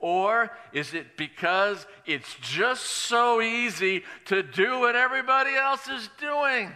Or 0.00 0.50
is 0.72 0.92
it 0.92 1.16
because 1.16 1.86
it's 2.04 2.36
just 2.42 2.84
so 2.84 3.40
easy 3.40 4.02
to 4.26 4.42
do 4.42 4.80
what 4.80 4.96
everybody 4.96 5.54
else 5.54 5.88
is 5.88 6.10
doing? 6.20 6.72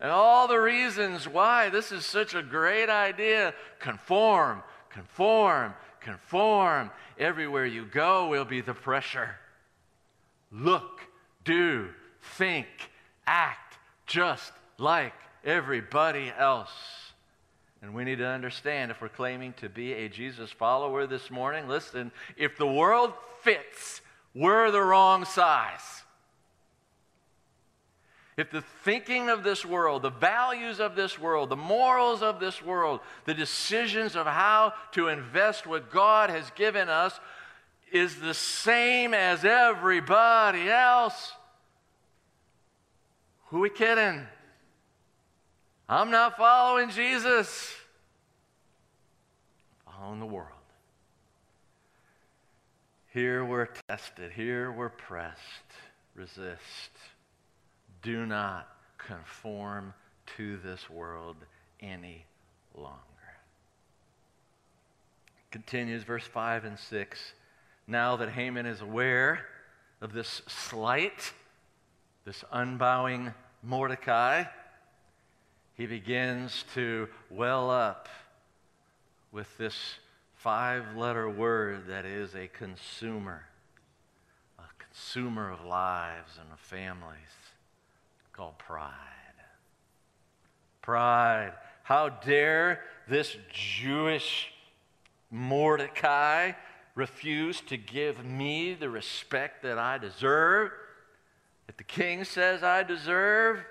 And 0.00 0.10
all 0.10 0.48
the 0.48 0.58
reasons 0.58 1.28
why 1.28 1.68
this 1.68 1.92
is 1.92 2.06
such 2.06 2.34
a 2.34 2.42
great 2.42 2.88
idea 2.88 3.54
conform, 3.78 4.62
conform, 4.90 5.74
conform. 6.00 6.90
Everywhere 7.18 7.66
you 7.66 7.84
go 7.84 8.28
will 8.28 8.46
be 8.46 8.62
the 8.62 8.74
pressure. 8.74 9.36
Look, 10.50 11.00
do, 11.44 11.90
think, 12.38 12.66
act 13.26 13.76
just 14.06 14.52
like 14.78 15.14
everybody 15.44 16.32
else. 16.36 16.72
And 17.82 17.94
we 17.94 18.04
need 18.04 18.18
to 18.18 18.26
understand 18.26 18.90
if 18.90 19.00
we're 19.02 19.08
claiming 19.10 19.52
to 19.54 19.68
be 19.68 19.92
a 19.92 20.08
Jesus 20.08 20.50
follower 20.50 21.06
this 21.06 21.30
morning, 21.30 21.68
listen, 21.68 22.12
if 22.36 22.56
the 22.56 22.66
world 22.66 23.12
fits, 23.42 24.00
we're 24.34 24.70
the 24.70 24.80
wrong 24.80 25.24
size. 25.24 26.02
If 28.36 28.50
the 28.50 28.62
thinking 28.62 29.28
of 29.28 29.44
this 29.44 29.64
world, 29.64 30.02
the 30.02 30.10
values 30.10 30.80
of 30.80 30.96
this 30.96 31.18
world, 31.18 31.50
the 31.50 31.56
morals 31.56 32.20
of 32.22 32.40
this 32.40 32.60
world, 32.62 33.00
the 33.26 33.34
decisions 33.34 34.16
of 34.16 34.26
how 34.26 34.72
to 34.92 35.08
invest 35.08 35.66
what 35.66 35.90
God 35.90 36.30
has 36.30 36.50
given 36.56 36.88
us 36.88 37.20
is 37.92 38.16
the 38.16 38.34
same 38.34 39.14
as 39.14 39.44
everybody 39.44 40.68
else, 40.68 41.32
who 43.46 43.58
are 43.58 43.60
we 43.60 43.70
kidding? 43.70 44.26
I'm 45.88 46.10
not 46.10 46.36
following 46.36 46.88
Jesus, 46.90 47.74
following 49.84 50.20
the 50.20 50.26
world. 50.26 50.48
Here 53.12 53.44
we're 53.44 53.68
tested, 53.88 54.32
here 54.32 54.72
we're 54.72 54.88
pressed. 54.88 55.40
Resist. 56.14 56.90
Do 58.02 58.24
not 58.24 58.68
conform 58.98 59.94
to 60.36 60.58
this 60.58 60.88
world 60.88 61.36
any 61.80 62.24
longer. 62.74 62.98
Continues 65.50 66.02
verse 66.02 66.26
5 66.26 66.64
and 66.64 66.78
6. 66.78 67.32
Now 67.86 68.16
that 68.16 68.30
Haman 68.30 68.66
is 68.66 68.80
aware 68.80 69.46
of 70.00 70.12
this 70.12 70.42
slight, 70.46 71.32
this 72.24 72.44
unbowing 72.52 73.34
Mordecai, 73.62 74.44
he 75.76 75.86
begins 75.86 76.64
to 76.74 77.08
well 77.30 77.70
up 77.70 78.08
with 79.32 79.58
this 79.58 79.74
five 80.36 80.96
letter 80.96 81.28
word 81.28 81.88
that 81.88 82.04
is 82.04 82.34
a 82.34 82.46
consumer, 82.46 83.42
a 84.58 84.62
consumer 84.78 85.50
of 85.50 85.64
lives 85.64 86.38
and 86.40 86.52
of 86.52 86.60
families 86.60 87.18
called 88.32 88.56
pride. 88.58 88.92
Pride. 90.80 91.52
How 91.82 92.08
dare 92.08 92.80
this 93.08 93.36
Jewish 93.52 94.52
Mordecai 95.30 96.52
refuse 96.94 97.60
to 97.62 97.76
give 97.76 98.24
me 98.24 98.74
the 98.74 98.88
respect 98.88 99.62
that 99.64 99.78
I 99.78 99.98
deserve, 99.98 100.70
that 101.66 101.78
the 101.78 101.84
king 101.84 102.24
says 102.24 102.62
I 102.62 102.84
deserve? 102.84 103.64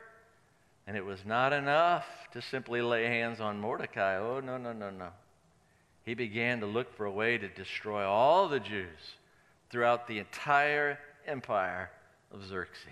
And 0.85 0.97
it 0.97 1.05
was 1.05 1.25
not 1.25 1.53
enough 1.53 2.05
to 2.33 2.41
simply 2.41 2.81
lay 2.81 3.05
hands 3.05 3.39
on 3.39 3.59
Mordecai. 3.59 4.17
Oh, 4.17 4.41
no, 4.41 4.57
no, 4.57 4.73
no, 4.73 4.89
no. 4.89 5.09
He 6.05 6.13
began 6.13 6.59
to 6.59 6.65
look 6.65 6.93
for 6.95 7.05
a 7.05 7.11
way 7.11 7.37
to 7.37 7.47
destroy 7.47 8.03
all 8.03 8.49
the 8.49 8.59
Jews 8.59 9.15
throughout 9.69 10.07
the 10.07 10.19
entire 10.19 10.99
empire 11.25 11.89
of 12.31 12.45
Xerxes. 12.45 12.87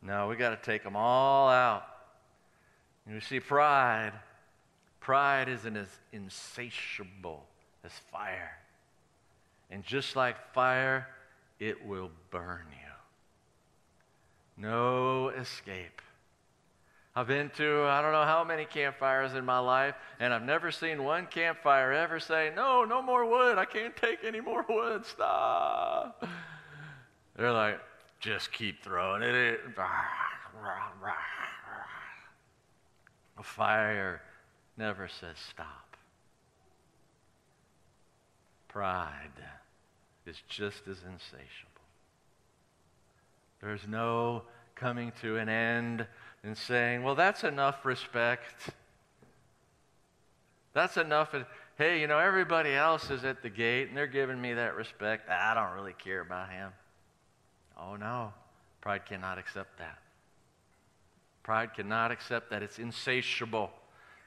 No, 0.00 0.28
we 0.28 0.36
got 0.36 0.50
to 0.50 0.70
take 0.70 0.84
them 0.84 0.94
all 0.94 1.48
out. 1.48 1.84
You 3.10 3.20
see, 3.20 3.40
pride, 3.40 4.12
pride 5.00 5.48
isn't 5.48 5.76
as 5.76 5.88
insatiable 6.12 7.46
as 7.82 7.92
fire. 8.12 8.58
And 9.70 9.82
just 9.82 10.14
like 10.14 10.52
fire, 10.52 11.08
it 11.58 11.84
will 11.84 12.10
burn 12.30 12.66
you. 12.70 12.76
No 14.56 15.30
escape. 15.30 16.02
I've 17.18 17.26
been 17.26 17.50
to 17.56 17.82
I 17.82 18.00
don't 18.00 18.12
know 18.12 18.22
how 18.22 18.44
many 18.44 18.64
campfires 18.64 19.34
in 19.34 19.44
my 19.44 19.58
life, 19.58 19.96
and 20.20 20.32
I've 20.32 20.44
never 20.44 20.70
seen 20.70 21.02
one 21.02 21.26
campfire 21.26 21.92
ever 21.92 22.20
say, 22.20 22.52
No, 22.54 22.84
no 22.84 23.02
more 23.02 23.26
wood. 23.28 23.58
I 23.58 23.64
can't 23.64 23.96
take 23.96 24.20
any 24.22 24.40
more 24.40 24.64
wood. 24.68 25.04
Stop. 25.04 26.24
They're 27.34 27.50
like, 27.50 27.80
Just 28.20 28.52
keep 28.52 28.84
throwing 28.84 29.22
it 29.22 29.34
in. 29.34 29.56
A 33.36 33.42
fire 33.42 34.22
never 34.76 35.08
says 35.08 35.38
stop. 35.50 35.96
Pride 38.68 39.42
is 40.24 40.36
just 40.48 40.86
as 40.86 40.98
insatiable. 40.98 41.82
There's 43.60 43.88
no 43.88 44.44
coming 44.76 45.10
to 45.20 45.36
an 45.38 45.48
end 45.48 46.06
and 46.42 46.56
saying, 46.56 47.02
well, 47.02 47.14
that's 47.14 47.44
enough 47.44 47.84
respect. 47.84 48.70
That's 50.72 50.96
enough. 50.96 51.34
Hey, 51.76 52.00
you 52.00 52.06
know, 52.06 52.18
everybody 52.18 52.74
else 52.74 53.10
is 53.10 53.24
at 53.24 53.42
the 53.42 53.50
gate 53.50 53.88
and 53.88 53.96
they're 53.96 54.06
giving 54.06 54.40
me 54.40 54.54
that 54.54 54.76
respect. 54.76 55.28
I 55.28 55.54
don't 55.54 55.74
really 55.74 55.94
care 55.94 56.20
about 56.20 56.50
him. 56.50 56.70
Oh, 57.76 57.96
no. 57.96 58.32
Pride 58.80 59.06
cannot 59.06 59.38
accept 59.38 59.78
that. 59.78 59.98
Pride 61.42 61.74
cannot 61.74 62.10
accept 62.12 62.50
that. 62.50 62.62
It's 62.62 62.78
insatiable. 62.78 63.70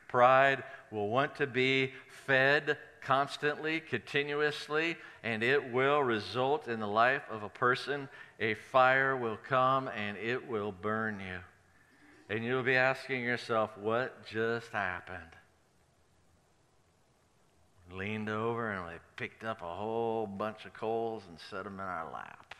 Pride 0.07 0.63
will 0.91 1.07
want 1.07 1.35
to 1.35 1.47
be 1.47 1.91
fed 2.25 2.77
constantly, 3.01 3.79
continuously, 3.79 4.97
and 5.23 5.41
it 5.43 5.71
will 5.71 6.01
result 6.01 6.67
in 6.67 6.79
the 6.79 6.87
life 6.87 7.23
of 7.29 7.43
a 7.43 7.49
person. 7.49 8.09
A 8.39 8.55
fire 8.55 9.15
will 9.15 9.37
come 9.37 9.87
and 9.87 10.17
it 10.17 10.49
will 10.49 10.71
burn 10.71 11.19
you. 11.19 11.39
And 12.31 12.45
you'll 12.45 12.63
be 12.63 12.77
asking 12.77 13.25
yourself, 13.25 13.77
what 13.77 14.25
just 14.25 14.69
happened? 14.71 15.19
Leaned 17.91 18.29
over 18.29 18.71
and 18.71 18.85
we 18.85 18.93
picked 19.17 19.43
up 19.43 19.61
a 19.61 19.65
whole 19.65 20.25
bunch 20.27 20.63
of 20.63 20.73
coals 20.73 21.23
and 21.27 21.37
set 21.49 21.65
them 21.65 21.73
in 21.73 21.81
our 21.81 22.09
lap. 22.09 22.55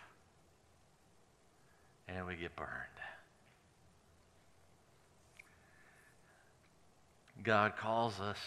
And 2.09 2.27
we 2.27 2.35
get 2.35 2.53
burned. 2.57 2.67
God 7.41 7.77
calls 7.77 8.19
us 8.19 8.39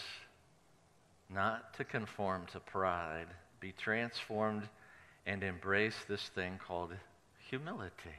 not 1.33 1.73
to 1.77 1.83
conform 1.83 2.45
to 2.51 2.59
pride, 2.59 3.29
be 3.59 3.71
transformed 3.71 4.69
and 5.25 5.43
embrace 5.43 5.95
this 6.07 6.29
thing 6.35 6.59
called 6.67 6.91
humility. 7.49 8.13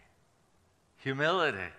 Humility. 1.04 1.70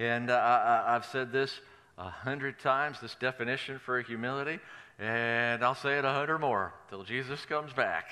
And 0.00 0.30
uh, 0.30 0.82
I, 0.86 0.94
have 0.94 1.04
said 1.04 1.30
this 1.30 1.60
a 1.98 2.08
hundred 2.08 2.58
times, 2.58 2.98
this 3.02 3.14
definition 3.16 3.78
for 3.78 4.00
humility, 4.00 4.58
and 4.98 5.62
I'll 5.62 5.74
say 5.74 5.98
it 5.98 6.06
a 6.06 6.12
hundred 6.12 6.38
more 6.38 6.72
till 6.88 7.02
Jesus 7.02 7.44
comes 7.44 7.74
back. 7.74 8.06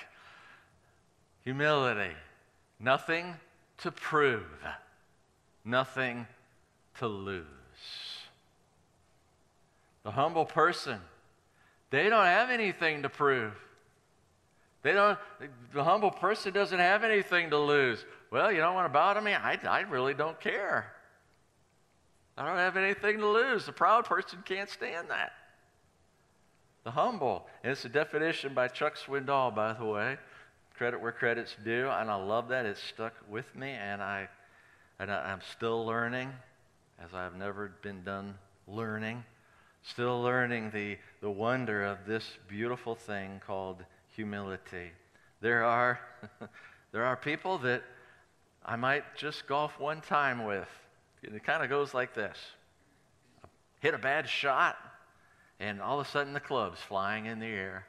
Humility, 1.45 2.15
nothing 2.79 3.35
to 3.79 3.91
prove, 3.91 4.45
nothing 5.65 6.27
to 6.99 7.07
lose. 7.07 7.47
The 10.03 10.11
humble 10.11 10.45
person, 10.45 11.01
they 11.89 12.11
don't 12.11 12.27
have 12.27 12.51
anything 12.51 13.01
to 13.01 13.09
prove. 13.09 13.55
They 14.83 14.93
don't, 14.93 15.19
the 15.73 15.85
humble 15.85 16.11
person 16.11 16.53
doesn't 16.53 16.79
have 16.79 17.03
anything 17.03 17.49
to 17.49 17.59
lose. 17.59 18.05
Well, 18.31 18.53
you 18.53 18.59
don't 18.59 18.75
want 18.75 18.93
to 18.93 19.15
to 19.15 19.23
me? 19.23 19.33
I, 19.33 19.59
I 19.67 19.81
really 19.81 20.13
don't 20.13 20.39
care. 20.39 20.93
I 22.39 22.47
don't 22.47 22.57
have 22.57 22.77
anything 22.77 23.19
to 23.19 23.27
lose. 23.27 23.67
The 23.67 23.73
proud 23.73 24.05
person 24.05 24.39
can't 24.45 24.71
stand 24.71 25.11
that. 25.11 25.33
The 26.85 26.93
humble, 26.93 27.47
and 27.65 27.73
it's 27.73 27.85
a 27.85 27.89
definition 27.89 28.55
by 28.55 28.69
Chuck 28.69 28.97
Swindoll, 28.97 29.53
by 29.53 29.73
the 29.73 29.85
way. 29.85 30.17
Credit 30.77 31.01
where 31.01 31.11
credit's 31.11 31.57
due, 31.65 31.89
and 31.89 32.09
I 32.09 32.15
love 32.15 32.49
that. 32.49 32.65
It's 32.65 32.81
stuck 32.81 33.13
with 33.29 33.57
me, 33.57 33.71
and 33.71 34.01
I, 34.01 34.29
and 35.01 35.11
I, 35.11 35.33
I'm 35.33 35.41
still 35.51 35.85
learning, 35.85 36.33
as 37.05 37.13
I've 37.13 37.35
never 37.35 37.73
been 37.83 38.05
done 38.05 38.37
learning. 38.69 39.25
Still 39.83 40.23
learning 40.23 40.71
the, 40.71 40.97
the 41.21 41.31
wonder 41.31 41.85
of 41.85 42.07
this 42.07 42.25
beautiful 42.47 42.95
thing 42.95 43.41
called 43.45 43.85
humility. 44.15 44.93
There 45.41 45.65
are, 45.65 45.99
there 46.93 47.05
are 47.05 47.17
people 47.17 47.59
that 47.59 47.83
I 48.65 48.77
might 48.77 49.17
just 49.17 49.49
golf 49.49 49.81
one 49.81 50.01
time 50.01 50.45
with 50.45 50.69
it 51.23 51.45
kind 51.45 51.63
of 51.63 51.69
goes 51.69 51.95
like 51.95 52.15
this 52.15 52.37
hit 53.81 53.95
a 53.95 53.99
bad 53.99 54.29
shot, 54.29 54.77
and 55.61 55.81
all 55.81 56.01
of 56.01 56.07
a 56.07 56.11
sudden 56.11 56.33
the 56.33 56.41
club's 56.41 56.81
flying 56.81 57.27
in 57.27 57.39
the 57.39 57.47
air. 57.47 57.87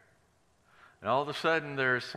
And 1.01 1.09
all 1.09 1.21
of 1.21 1.29
a 1.29 1.33
sudden 1.33 1.75
there's 1.75 2.15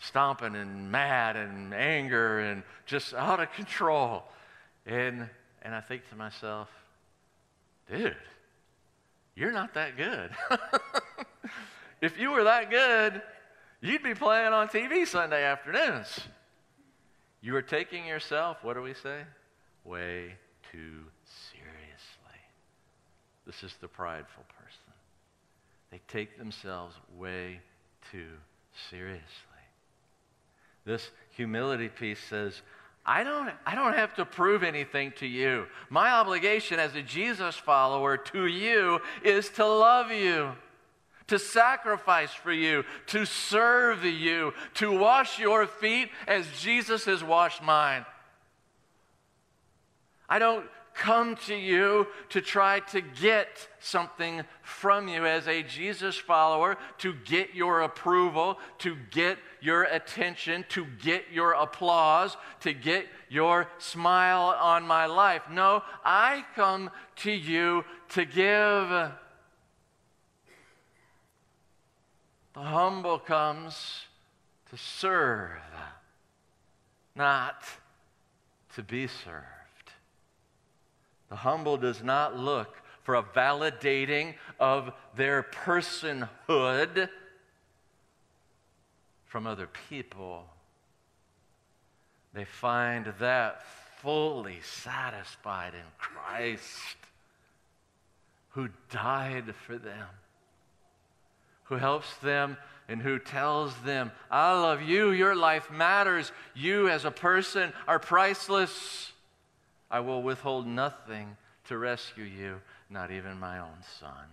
stomping 0.00 0.56
and 0.56 0.90
mad 0.90 1.36
and 1.36 1.72
anger 1.72 2.40
and 2.40 2.62
just 2.86 3.14
out 3.14 3.40
of 3.40 3.52
control. 3.52 4.24
And, 4.86 5.28
and 5.62 5.74
I 5.74 5.80
think 5.80 6.08
to 6.10 6.16
myself, 6.16 6.68
dude, 7.90 8.16
you're 9.34 9.52
not 9.52 9.74
that 9.74 9.96
good. 9.96 10.30
if 12.00 12.18
you 12.18 12.30
were 12.30 12.44
that 12.44 12.70
good, 12.70 13.22
you'd 13.80 14.02
be 14.02 14.14
playing 14.14 14.52
on 14.52 14.68
TV 14.68 15.06
Sunday 15.06 15.44
afternoons. 15.44 16.20
You 17.40 17.54
are 17.56 17.62
taking 17.62 18.06
yourself, 18.06 18.58
what 18.62 18.74
do 18.74 18.82
we 18.82 18.94
say? 18.94 19.22
Way 19.84 20.34
too 20.74 21.04
seriously. 21.52 22.40
This 23.46 23.62
is 23.62 23.76
the 23.80 23.88
prideful 23.88 24.44
person. 24.58 24.92
They 25.90 26.00
take 26.08 26.38
themselves 26.38 26.94
way 27.16 27.60
too 28.10 28.30
seriously. 28.90 29.22
This 30.84 31.10
humility 31.30 31.88
piece 31.88 32.18
says, 32.28 32.60
I 33.06 33.22
don't, 33.22 33.50
I 33.64 33.74
don't 33.74 33.94
have 33.94 34.14
to 34.14 34.24
prove 34.24 34.62
anything 34.62 35.12
to 35.18 35.26
you. 35.26 35.66
My 35.90 36.10
obligation 36.10 36.78
as 36.78 36.94
a 36.94 37.02
Jesus 37.02 37.54
follower 37.54 38.16
to 38.16 38.46
you 38.46 39.00
is 39.22 39.50
to 39.50 39.66
love 39.66 40.10
you, 40.10 40.52
to 41.28 41.38
sacrifice 41.38 42.32
for 42.32 42.52
you, 42.52 42.84
to 43.08 43.24
serve 43.24 44.04
you, 44.04 44.52
to 44.74 44.98
wash 44.98 45.38
your 45.38 45.66
feet 45.66 46.08
as 46.26 46.46
Jesus 46.58 47.04
has 47.04 47.22
washed 47.22 47.62
mine. 47.62 48.04
I 50.28 50.38
don't 50.38 50.66
come 50.94 51.34
to 51.34 51.54
you 51.54 52.06
to 52.28 52.40
try 52.40 52.78
to 52.78 53.00
get 53.00 53.68
something 53.80 54.42
from 54.62 55.08
you 55.08 55.26
as 55.26 55.48
a 55.48 55.62
Jesus 55.62 56.16
follower, 56.16 56.78
to 56.98 57.12
get 57.24 57.54
your 57.54 57.82
approval, 57.82 58.58
to 58.78 58.96
get 59.10 59.38
your 59.60 59.82
attention, 59.84 60.64
to 60.68 60.86
get 61.02 61.24
your 61.32 61.52
applause, 61.52 62.36
to 62.60 62.72
get 62.72 63.06
your 63.28 63.68
smile 63.78 64.56
on 64.60 64.86
my 64.86 65.06
life. 65.06 65.42
No, 65.50 65.82
I 66.04 66.44
come 66.54 66.90
to 67.16 67.32
you 67.32 67.84
to 68.10 68.24
give. 68.24 69.12
The 72.54 72.60
humble 72.60 73.18
comes 73.18 74.02
to 74.70 74.76
serve, 74.76 75.58
not 77.16 77.64
to 78.76 78.82
be 78.84 79.08
served. 79.08 79.63
The 81.34 81.38
humble 81.38 81.76
does 81.76 82.00
not 82.00 82.38
look 82.38 82.80
for 83.02 83.16
a 83.16 83.22
validating 83.24 84.34
of 84.60 84.92
their 85.16 85.42
personhood 85.42 87.08
from 89.24 89.44
other 89.44 89.68
people. 89.90 90.44
They 92.34 92.44
find 92.44 93.12
that 93.18 93.66
fully 94.00 94.60
satisfied 94.62 95.74
in 95.74 95.80
Christ, 95.98 96.98
who 98.50 98.68
died 98.92 99.56
for 99.66 99.76
them, 99.76 100.06
who 101.64 101.74
helps 101.74 102.14
them 102.18 102.56
and 102.86 103.02
who 103.02 103.18
tells 103.18 103.74
them, 103.78 104.12
I 104.30 104.52
love 104.52 104.82
you, 104.82 105.10
your 105.10 105.34
life 105.34 105.68
matters, 105.68 106.30
you 106.54 106.88
as 106.88 107.04
a 107.04 107.10
person 107.10 107.72
are 107.88 107.98
priceless. 107.98 109.10
I 109.94 110.00
will 110.00 110.24
withhold 110.24 110.66
nothing 110.66 111.36
to 111.68 111.78
rescue 111.78 112.24
you, 112.24 112.60
not 112.90 113.12
even 113.12 113.38
my 113.38 113.60
own 113.60 113.78
son. 114.00 114.26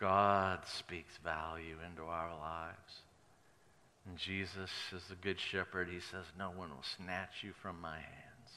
God 0.00 0.66
speaks 0.66 1.16
value 1.18 1.76
into 1.88 2.02
our 2.02 2.36
lives. 2.36 3.02
And 4.08 4.18
Jesus 4.18 4.72
is 4.92 5.04
the 5.04 5.14
good 5.14 5.38
shepherd. 5.38 5.86
He 5.88 6.00
says, 6.00 6.24
No 6.36 6.48
one 6.48 6.70
will 6.70 6.82
snatch 6.96 7.44
you 7.44 7.52
from 7.62 7.80
my 7.80 7.94
hands. 7.94 8.50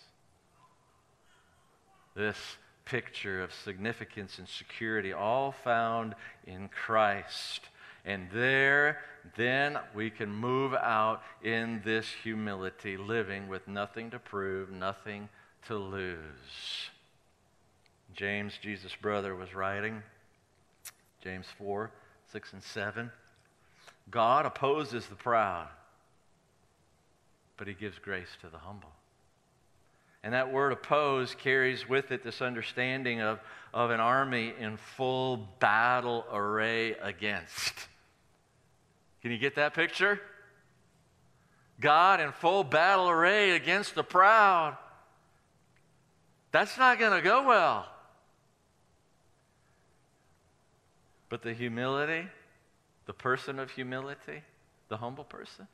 This 2.16 2.58
picture 2.86 3.44
of 3.44 3.54
significance 3.54 4.40
and 4.40 4.50
security, 4.50 5.14
all 5.14 5.52
found 5.64 6.16
in 6.48 6.70
Christ. 6.70 7.62
And 8.08 8.30
there, 8.32 9.00
then 9.36 9.78
we 9.94 10.10
can 10.10 10.30
move 10.30 10.74
out 10.74 11.22
in 11.44 11.82
this 11.84 12.08
humility, 12.24 12.96
living 12.96 13.50
with 13.50 13.68
nothing 13.68 14.12
to 14.12 14.18
prove, 14.18 14.72
nothing 14.72 15.28
to 15.68 15.76
lose. 15.76 16.90
James, 18.14 18.58
Jesus' 18.62 18.96
brother, 18.96 19.36
was 19.36 19.54
writing, 19.54 20.02
James 21.22 21.48
4, 21.58 21.92
6, 22.32 22.54
and 22.54 22.64
7. 22.64 23.12
God 24.10 24.46
opposes 24.46 25.08
the 25.08 25.16
proud, 25.16 25.68
but 27.58 27.68
he 27.68 27.74
gives 27.74 28.00
grace 28.00 28.30
to 28.40 28.48
the 28.48 28.58
humble. 28.58 28.94
And 30.24 30.34
that 30.34 30.54
word 30.54 30.72
oppose 30.72 31.36
carries 31.36 31.90
with 31.90 32.12
it 32.12 32.24
this 32.24 32.42
understanding 32.42 33.20
of, 33.20 33.40
of 33.74 33.92
an 33.92 34.00
army 34.00 34.54
in 34.58 34.78
full 34.78 35.50
battle 35.60 36.26
array 36.32 36.94
against. 37.02 37.74
Can 39.28 39.34
you 39.34 39.40
get 39.40 39.56
that 39.56 39.74
picture? 39.74 40.22
God 41.82 42.22
in 42.22 42.32
full 42.32 42.64
battle 42.64 43.10
array 43.10 43.58
against 43.58 43.94
the 43.94 44.02
proud. 44.02 44.78
That's 46.54 46.78
not 46.78 46.98
going 46.98 47.12
to 47.12 47.22
go 47.22 47.46
well. 47.46 47.90
But 51.28 51.42
the 51.42 51.54
humility, 51.54 52.26
the 53.06 53.12
person 53.12 53.60
of 53.60 53.70
humility, 53.70 54.44
the 54.88 54.96
humble 54.96 55.26
person, 55.26 55.68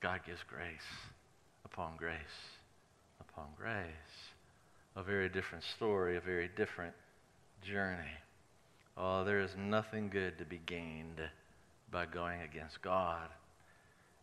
God 0.00 0.20
gives 0.24 0.42
grace 0.48 0.88
upon 1.66 1.98
grace 1.98 2.16
upon 3.20 3.48
grace. 3.54 3.84
A 4.96 5.02
very 5.02 5.28
different 5.28 5.64
story, 5.64 6.16
a 6.16 6.22
very 6.22 6.48
different 6.56 6.94
journey. 7.60 8.16
Oh, 8.96 9.24
there 9.24 9.40
is 9.40 9.54
nothing 9.58 10.08
good 10.08 10.38
to 10.38 10.46
be 10.46 10.62
gained 10.64 11.20
by 11.92 12.06
going 12.06 12.40
against 12.42 12.82
God. 12.82 13.28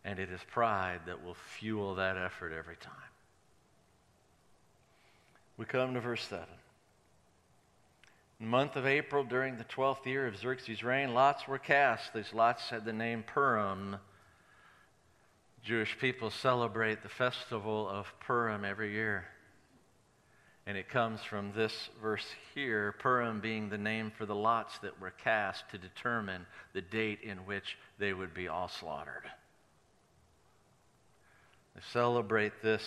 And 0.04 0.18
it 0.18 0.30
is 0.30 0.40
pride 0.50 1.00
that 1.06 1.24
will 1.24 1.36
fuel 1.58 1.94
that 1.94 2.18
effort 2.18 2.52
every 2.52 2.76
time. 2.76 2.92
We 5.56 5.64
come 5.64 5.94
to 5.94 6.00
verse 6.00 6.26
7. 6.26 6.44
In 8.40 8.46
the 8.46 8.50
month 8.50 8.76
of 8.76 8.86
April, 8.86 9.24
during 9.24 9.58
the 9.58 9.64
12th 9.64 10.06
year 10.06 10.26
of 10.26 10.36
Xerxes' 10.36 10.82
reign, 10.82 11.12
lots 11.12 11.46
were 11.46 11.58
cast. 11.58 12.14
These 12.14 12.32
lots 12.32 12.70
had 12.70 12.86
the 12.86 12.92
name 12.92 13.22
Purim. 13.22 13.96
Jewish 15.62 15.98
people 15.98 16.30
celebrate 16.30 17.02
the 17.02 17.10
festival 17.10 17.86
of 17.86 18.12
Purim 18.20 18.64
every 18.64 18.92
year. 18.92 19.26
And 20.70 20.78
it 20.78 20.88
comes 20.88 21.20
from 21.24 21.50
this 21.52 21.90
verse 22.00 22.26
here 22.54 22.94
Purim 23.00 23.40
being 23.40 23.70
the 23.70 23.76
name 23.76 24.12
for 24.16 24.24
the 24.24 24.36
lots 24.36 24.78
that 24.78 25.00
were 25.00 25.10
cast 25.10 25.68
to 25.70 25.78
determine 25.78 26.46
the 26.74 26.80
date 26.80 27.18
in 27.24 27.38
which 27.38 27.76
they 27.98 28.12
would 28.12 28.32
be 28.32 28.46
all 28.46 28.68
slaughtered. 28.68 29.24
They 31.74 31.80
celebrate 31.92 32.62
this 32.62 32.84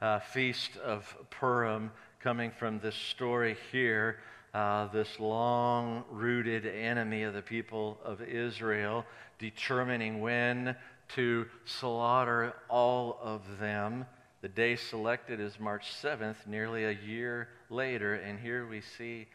uh, 0.00 0.20
feast 0.20 0.76
of 0.76 1.12
Purim 1.30 1.90
coming 2.20 2.52
from 2.56 2.78
this 2.78 2.94
story 2.94 3.56
here 3.72 4.20
uh, 4.54 4.86
this 4.92 5.18
long 5.18 6.04
rooted 6.12 6.66
enemy 6.66 7.24
of 7.24 7.34
the 7.34 7.42
people 7.42 7.98
of 8.04 8.22
Israel, 8.22 9.04
determining 9.40 10.20
when 10.20 10.76
to 11.16 11.46
slaughter 11.64 12.54
all 12.68 13.18
of 13.20 13.42
them. 13.58 14.06
The 14.40 14.48
day 14.48 14.76
selected 14.76 15.40
is 15.40 15.58
March 15.58 15.92
7th, 16.00 16.46
nearly 16.46 16.84
a 16.84 16.92
year 16.92 17.48
later, 17.70 18.14
and 18.14 18.38
here 18.38 18.66
we 18.66 18.80
see 18.80 19.26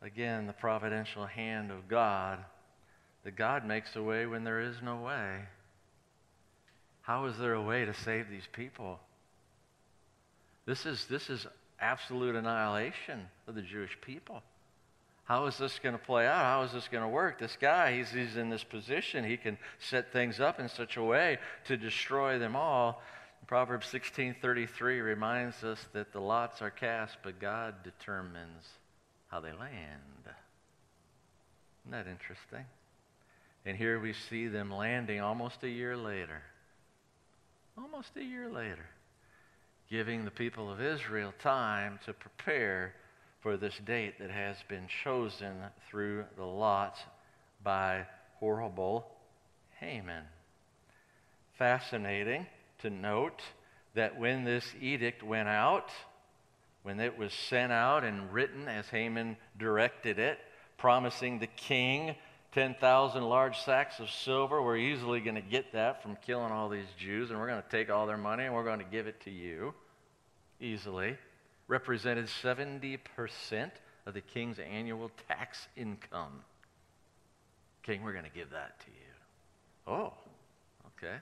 again 0.00 0.46
the 0.46 0.52
providential 0.52 1.26
hand 1.26 1.70
of 1.70 1.88
God. 1.88 2.38
That 3.24 3.36
God 3.36 3.64
makes 3.64 3.94
a 3.94 4.02
way 4.02 4.26
when 4.26 4.44
there 4.44 4.60
is 4.60 4.76
no 4.82 4.96
way. 4.96 5.40
How 7.02 7.26
is 7.26 7.38
there 7.38 7.54
a 7.54 7.62
way 7.62 7.84
to 7.84 7.94
save 7.94 8.28
these 8.28 8.48
people? 8.52 8.98
This 10.66 10.86
is, 10.86 11.06
this 11.06 11.30
is 11.30 11.46
absolute 11.80 12.36
annihilation 12.36 13.28
of 13.48 13.54
the 13.54 13.62
Jewish 13.62 13.96
people. 14.00 14.42
How 15.24 15.46
is 15.46 15.56
this 15.56 15.78
going 15.78 15.96
to 15.96 16.04
play 16.04 16.26
out? 16.26 16.44
How 16.44 16.62
is 16.62 16.72
this 16.72 16.88
going 16.88 17.02
to 17.02 17.08
work? 17.08 17.38
This 17.38 17.56
guy, 17.60 17.96
he's, 17.96 18.10
he's 18.10 18.36
in 18.36 18.50
this 18.50 18.64
position. 18.64 19.24
He 19.24 19.36
can 19.36 19.56
set 19.78 20.12
things 20.12 20.40
up 20.40 20.60
in 20.60 20.68
such 20.68 20.96
a 20.96 21.02
way 21.02 21.38
to 21.66 21.76
destroy 21.76 22.38
them 22.38 22.56
all. 22.56 23.02
Proverbs 23.52 23.86
16:33 23.88 25.04
reminds 25.04 25.62
us 25.62 25.86
that 25.92 26.10
the 26.10 26.20
lots 26.22 26.62
are 26.62 26.70
cast, 26.70 27.18
but 27.22 27.38
God 27.38 27.82
determines 27.82 28.66
how 29.28 29.40
they 29.40 29.52
land. 29.52 30.24
Isn't 31.82 31.90
that 31.90 32.06
interesting? 32.06 32.64
And 33.66 33.76
here 33.76 34.00
we 34.00 34.14
see 34.14 34.46
them 34.46 34.70
landing 34.70 35.20
almost 35.20 35.62
a 35.64 35.68
year 35.68 35.98
later. 35.98 36.40
Almost 37.76 38.16
a 38.16 38.24
year 38.24 38.48
later 38.48 38.86
giving 39.90 40.24
the 40.24 40.30
people 40.30 40.72
of 40.72 40.80
Israel 40.80 41.34
time 41.38 41.98
to 42.06 42.14
prepare 42.14 42.94
for 43.40 43.58
this 43.58 43.76
date 43.84 44.18
that 44.18 44.30
has 44.30 44.56
been 44.66 44.88
chosen 45.04 45.56
through 45.90 46.24
the 46.38 46.46
lots 46.46 47.00
by 47.62 48.06
horrible 48.38 49.14
Haman. 49.78 50.24
Fascinating 51.58 52.46
to 52.82 52.90
note 52.90 53.42
that 53.94 54.18
when 54.18 54.44
this 54.44 54.64
edict 54.80 55.22
went 55.22 55.48
out, 55.48 55.90
when 56.82 57.00
it 57.00 57.16
was 57.16 57.32
sent 57.32 57.72
out 57.72 58.04
and 58.04 58.32
written 58.32 58.68
as 58.68 58.88
Haman 58.88 59.36
directed 59.58 60.18
it, 60.18 60.38
promising 60.78 61.38
the 61.38 61.46
king 61.46 62.16
10,000 62.52 63.22
large 63.22 63.58
sacks 63.60 63.98
of 63.98 64.10
silver. 64.10 64.62
We're 64.62 64.76
easily 64.76 65.20
going 65.20 65.36
to 65.36 65.40
get 65.40 65.72
that 65.72 66.02
from 66.02 66.16
killing 66.16 66.52
all 66.52 66.68
these 66.68 66.86
Jews, 66.98 67.30
and 67.30 67.38
we're 67.38 67.48
going 67.48 67.62
to 67.62 67.68
take 67.70 67.90
all 67.90 68.06
their 68.06 68.18
money 68.18 68.44
and 68.44 68.54
we're 68.54 68.64
going 68.64 68.78
to 68.78 68.84
give 68.84 69.06
it 69.06 69.20
to 69.22 69.30
you 69.30 69.74
easily, 70.60 71.16
represented 71.66 72.26
70% 72.26 72.98
of 74.06 74.14
the 74.14 74.20
king's 74.20 74.58
annual 74.58 75.10
tax 75.28 75.66
income. 75.76 76.40
King, 77.82 78.02
we're 78.02 78.12
going 78.12 78.24
to 78.24 78.30
give 78.30 78.50
that 78.50 78.78
to 78.80 78.86
you. 78.86 79.94
Oh, 79.94 80.12
okay. 80.98 81.16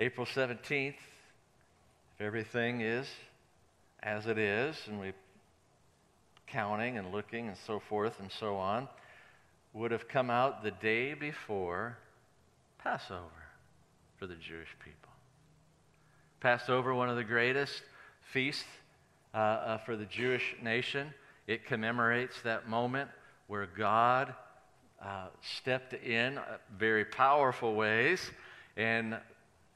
April 0.00 0.26
17th, 0.26 0.88
if 0.88 2.20
everything 2.20 2.80
is 2.80 3.06
as 4.02 4.26
it 4.26 4.38
is, 4.38 4.76
and 4.88 5.00
we 5.00 5.12
counting 6.48 6.98
and 6.98 7.12
looking 7.12 7.46
and 7.46 7.56
so 7.66 7.78
forth 7.78 8.18
and 8.18 8.30
so 8.30 8.56
on, 8.56 8.88
would 9.72 9.92
have 9.92 10.08
come 10.08 10.30
out 10.30 10.64
the 10.64 10.72
day 10.72 11.14
before 11.14 11.96
Passover 12.82 13.22
for 14.18 14.26
the 14.26 14.34
Jewish 14.34 14.68
people. 14.84 15.12
Passover, 16.40 16.92
one 16.92 17.08
of 17.08 17.16
the 17.16 17.24
greatest 17.24 17.82
feasts 18.32 18.64
uh, 19.32 19.36
uh, 19.36 19.78
for 19.78 19.96
the 19.96 20.06
Jewish 20.06 20.56
nation. 20.60 21.14
It 21.46 21.66
commemorates 21.66 22.42
that 22.42 22.68
moment 22.68 23.10
where 23.46 23.66
God 23.66 24.34
uh, 25.00 25.26
stepped 25.56 25.94
in 25.94 26.40
very 26.76 27.04
powerful 27.04 27.76
ways 27.76 28.20
and, 28.76 29.16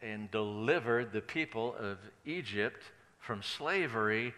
and 0.03 0.31
delivered 0.31 1.13
the 1.13 1.21
people 1.21 1.75
of 1.79 1.99
Egypt 2.25 2.83
from 3.19 3.43
slavery 3.43 4.35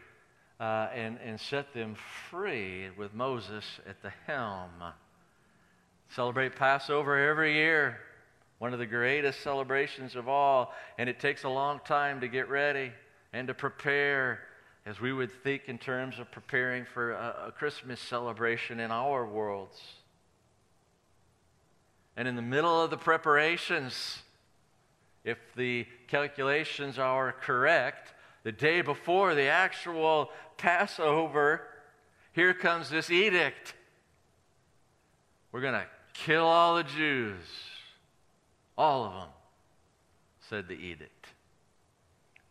uh, 0.58 0.88
and, 0.94 1.18
and 1.24 1.38
set 1.40 1.72
them 1.72 1.96
free 2.30 2.90
with 2.96 3.14
Moses 3.14 3.64
at 3.88 4.02
the 4.02 4.12
helm. 4.26 4.70
Celebrate 6.08 6.56
Passover 6.56 7.16
every 7.16 7.54
year 7.54 8.00
one 8.60 8.74
of 8.74 8.78
the 8.78 8.86
greatest 8.86 9.40
celebrations 9.40 10.14
of 10.14 10.28
all, 10.28 10.74
and 10.98 11.08
it 11.08 11.18
takes 11.18 11.44
a 11.44 11.48
long 11.48 11.80
time 11.86 12.20
to 12.20 12.28
get 12.28 12.46
ready 12.50 12.92
and 13.32 13.48
to 13.48 13.54
prepare 13.54 14.40
as 14.84 15.00
we 15.00 15.14
would 15.14 15.32
think 15.42 15.62
in 15.66 15.78
terms 15.78 16.18
of 16.18 16.30
preparing 16.30 16.84
for 16.84 17.12
a, 17.12 17.46
a 17.48 17.52
Christmas 17.52 17.98
celebration 17.98 18.78
in 18.78 18.90
our 18.90 19.24
worlds. 19.24 19.80
And 22.18 22.28
in 22.28 22.36
the 22.36 22.42
middle 22.42 22.82
of 22.82 22.90
the 22.90 22.98
preparations, 22.98 24.22
if 25.24 25.38
the 25.56 25.86
calculations 26.08 26.98
are 26.98 27.32
correct, 27.32 28.14
the 28.42 28.52
day 28.52 28.80
before 28.80 29.34
the 29.34 29.48
actual 29.48 30.30
Passover, 30.56 31.62
here 32.32 32.54
comes 32.54 32.88
this 32.90 33.10
edict. 33.10 33.74
We're 35.52 35.60
going 35.60 35.74
to 35.74 35.86
kill 36.14 36.44
all 36.44 36.76
the 36.76 36.84
Jews. 36.84 37.44
All 38.78 39.04
of 39.04 39.12
them, 39.12 39.28
said 40.48 40.68
the 40.68 40.74
edict. 40.74 41.26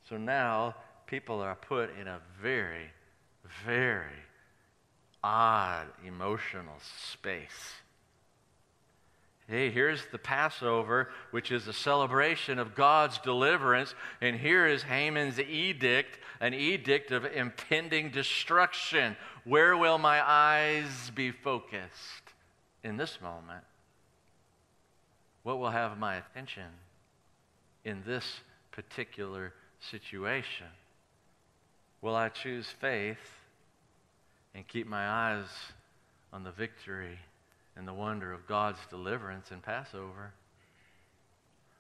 So 0.08 0.18
now 0.18 0.76
people 1.08 1.40
are 1.42 1.56
put 1.56 1.90
in 2.00 2.08
a 2.08 2.20
very, 2.42 2.92
very 3.66 4.06
odd 5.24 5.88
emotional 6.06 6.78
space. 7.12 7.74
Hey, 9.50 9.72
here's 9.72 10.06
the 10.12 10.20
Passover, 10.20 11.10
which 11.32 11.52
is 11.52 11.68
a 11.68 11.74
celebration 11.74 12.60
of 12.60 12.76
God's 12.76 13.18
deliverance, 13.18 13.96
and 14.22 14.36
here 14.36 14.68
is 14.68 14.84
Haman's 14.84 15.40
edict, 15.40 16.20
an 16.40 16.54
edict 16.54 17.10
of 17.10 17.26
impending 17.26 18.12
destruction. 18.12 19.18
Where 19.46 19.76
will 19.76 19.98
my 19.98 20.22
eyes 20.24 21.12
be 21.16 21.32
focused 21.32 22.34
in 22.84 22.98
this 22.98 23.20
moment? 23.22 23.64
What 25.42 25.58
will 25.58 25.72
have 25.72 25.98
my 25.98 26.18
attention 26.18 26.70
in 27.84 28.04
this 28.06 28.42
particular 28.72 29.54
situation? 29.80 30.68
Will 32.04 32.16
I 32.16 32.30
choose 32.30 32.68
faith 32.68 33.18
and 34.54 34.68
keep 34.68 34.86
my 34.86 35.10
eyes 35.10 35.48
on 36.32 36.44
the 36.44 36.52
victory 36.52 37.18
and 37.80 37.88
the 37.88 37.94
wonder 37.94 38.34
of 38.34 38.46
God's 38.46 38.78
deliverance 38.90 39.52
in 39.52 39.62
Passover? 39.62 40.34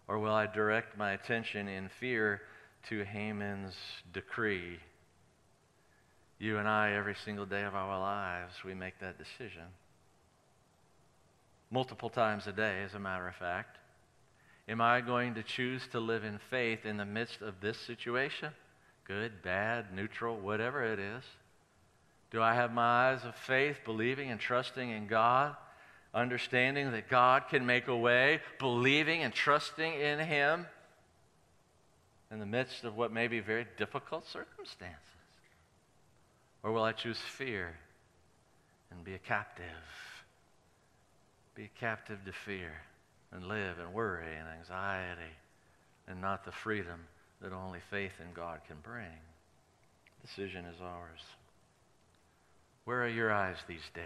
Or 0.07 0.17
will 0.17 0.33
I 0.33 0.47
direct 0.47 0.97
my 0.97 1.11
attention 1.11 1.67
in 1.67 1.89
fear 1.99 2.41
to 2.87 3.03
Haman's 3.03 3.75
decree? 4.13 4.79
You 6.39 6.57
and 6.57 6.69
I, 6.69 6.93
every 6.93 7.15
single 7.25 7.45
day 7.45 7.63
of 7.63 7.75
our 7.75 7.99
lives, 7.99 8.53
we 8.63 8.73
make 8.73 8.97
that 9.01 9.17
decision. 9.17 9.65
Multiple 11.69 12.09
times 12.09 12.47
a 12.47 12.53
day, 12.53 12.81
as 12.85 12.93
a 12.93 12.99
matter 12.99 13.27
of 13.27 13.35
fact. 13.35 13.77
Am 14.69 14.79
I 14.79 15.01
going 15.01 15.33
to 15.33 15.43
choose 15.43 15.81
to 15.91 15.99
live 15.99 16.23
in 16.23 16.39
faith 16.49 16.85
in 16.85 16.95
the 16.95 17.05
midst 17.05 17.41
of 17.41 17.59
this 17.59 17.77
situation? 17.77 18.53
Good, 19.03 19.41
bad, 19.43 19.93
neutral, 19.93 20.39
whatever 20.39 20.81
it 20.81 20.99
is. 20.99 21.23
Do 22.31 22.41
I 22.41 22.55
have 22.55 22.71
my 22.71 23.11
eyes 23.11 23.25
of 23.25 23.35
faith, 23.35 23.79
believing 23.83 24.31
and 24.31 24.39
trusting 24.39 24.89
in 24.89 25.07
God? 25.07 25.57
Understanding 26.13 26.91
that 26.91 27.09
God 27.09 27.43
can 27.49 27.65
make 27.65 27.87
a 27.87 27.95
way, 27.95 28.41
believing 28.57 29.23
and 29.23 29.33
trusting 29.33 29.93
in 29.93 30.19
Him 30.19 30.65
in 32.31 32.39
the 32.39 32.45
midst 32.45 32.83
of 32.83 32.95
what 32.95 33.11
may 33.11 33.27
be 33.27 33.39
very 33.39 33.65
difficult 33.77 34.27
circumstances? 34.27 34.97
Or 36.63 36.71
will 36.71 36.83
I 36.83 36.91
choose 36.91 37.17
fear 37.17 37.75
and 38.91 39.03
be 39.03 39.13
a 39.13 39.19
captive? 39.19 39.65
Be 41.55 41.65
a 41.65 41.79
captive 41.79 42.19
to 42.25 42.31
fear 42.31 42.71
and 43.31 43.47
live 43.47 43.77
in 43.79 43.93
worry 43.93 44.35
and 44.37 44.47
anxiety 44.59 45.33
and 46.07 46.19
not 46.19 46.43
the 46.43 46.51
freedom 46.51 46.99
that 47.41 47.53
only 47.53 47.79
faith 47.89 48.13
in 48.19 48.33
God 48.33 48.59
can 48.67 48.77
bring. 48.83 49.05
Decision 50.21 50.65
is 50.65 50.81
ours. 50.81 51.21
Where 52.85 53.03
are 53.03 53.09
your 53.09 53.31
eyes 53.31 53.57
these 53.67 53.87
days? 53.93 54.05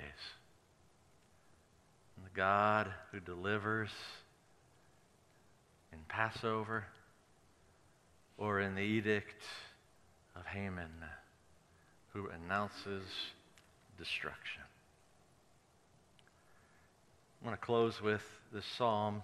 The 2.22 2.30
God 2.36 2.88
who 3.12 3.20
delivers 3.20 3.90
in 5.92 6.00
Passover 6.08 6.86
or 8.38 8.60
in 8.60 8.76
the 8.76 8.82
edict 8.82 9.42
of 10.36 10.46
Haman 10.46 10.92
who 12.14 12.30
announces 12.30 13.04
destruction. 13.98 14.62
I 17.42 17.48
want 17.48 17.60
to 17.60 17.66
close 17.66 18.02
with 18.02 18.22
this 18.54 18.66
psalm, 18.78 19.24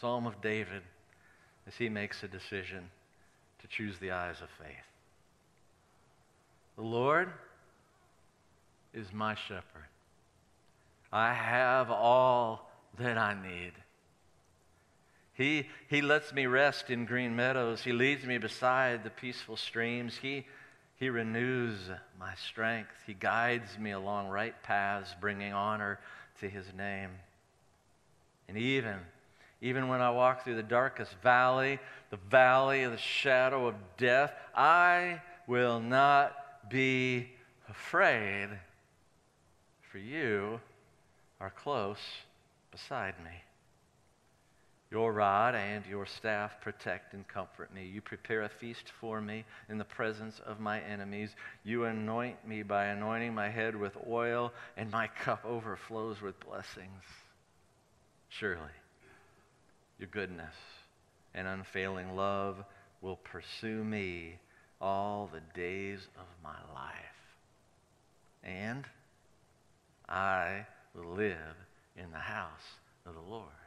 Psalm 0.00 0.26
of 0.26 0.40
David, 0.40 0.82
as 1.66 1.74
he 1.74 1.88
makes 1.88 2.22
a 2.22 2.28
decision 2.28 2.90
to 3.60 3.66
choose 3.68 3.98
the 3.98 4.12
eyes 4.12 4.36
of 4.40 4.48
faith. 4.58 4.76
The 6.76 6.82
Lord 6.82 7.28
is 8.94 9.12
my 9.12 9.34
shepherd. 9.34 9.88
I 11.16 11.32
have 11.32 11.90
all 11.90 12.70
that 12.98 13.16
I 13.16 13.32
need. 13.32 13.72
He, 15.32 15.66
he 15.88 16.02
lets 16.02 16.34
me 16.34 16.44
rest 16.44 16.90
in 16.90 17.06
green 17.06 17.34
meadows. 17.34 17.82
He 17.82 17.92
leads 17.92 18.26
me 18.26 18.36
beside 18.36 19.02
the 19.02 19.08
peaceful 19.08 19.56
streams. 19.56 20.18
He, 20.18 20.44
he 20.96 21.08
renews 21.08 21.78
my 22.20 22.34
strength. 22.34 22.92
He 23.06 23.14
guides 23.14 23.78
me 23.78 23.92
along 23.92 24.28
right 24.28 24.62
paths, 24.62 25.14
bringing 25.18 25.54
honor 25.54 26.00
to 26.40 26.50
his 26.50 26.66
name. 26.76 27.12
And 28.46 28.58
even, 28.58 28.98
even 29.62 29.88
when 29.88 30.02
I 30.02 30.10
walk 30.10 30.44
through 30.44 30.56
the 30.56 30.62
darkest 30.62 31.14
valley, 31.22 31.78
the 32.10 32.18
valley 32.28 32.82
of 32.82 32.92
the 32.92 32.98
shadow 32.98 33.68
of 33.68 33.74
death, 33.96 34.34
I 34.54 35.22
will 35.46 35.80
not 35.80 36.68
be 36.68 37.30
afraid. 37.70 38.50
For 39.90 39.96
you 39.96 40.60
are 41.40 41.50
close 41.50 41.98
beside 42.70 43.14
me. 43.22 43.42
Your 44.90 45.12
rod 45.12 45.56
and 45.56 45.84
your 45.86 46.06
staff 46.06 46.60
protect 46.60 47.12
and 47.12 47.26
comfort 47.26 47.74
me. 47.74 47.86
You 47.86 48.00
prepare 48.00 48.42
a 48.42 48.48
feast 48.48 48.92
for 49.00 49.20
me 49.20 49.44
in 49.68 49.78
the 49.78 49.84
presence 49.84 50.40
of 50.46 50.60
my 50.60 50.80
enemies. 50.80 51.30
You 51.64 51.84
anoint 51.84 52.46
me 52.46 52.62
by 52.62 52.86
anointing 52.86 53.34
my 53.34 53.48
head 53.48 53.74
with 53.74 53.96
oil, 54.08 54.52
and 54.76 54.90
my 54.90 55.08
cup 55.08 55.44
overflows 55.44 56.22
with 56.22 56.38
blessings. 56.38 57.02
Surely, 58.28 58.60
your 59.98 60.08
goodness 60.08 60.54
and 61.34 61.48
unfailing 61.48 62.14
love 62.14 62.64
will 63.00 63.16
pursue 63.16 63.82
me 63.82 64.38
all 64.80 65.28
the 65.32 65.60
days 65.60 66.06
of 66.16 66.26
my 66.44 66.58
life. 66.72 66.94
And 68.44 68.84
I 70.08 70.64
live 71.02 71.56
in 71.96 72.10
the 72.10 72.18
house 72.18 72.78
of 73.04 73.14
the 73.14 73.20
Lord. 73.20 73.65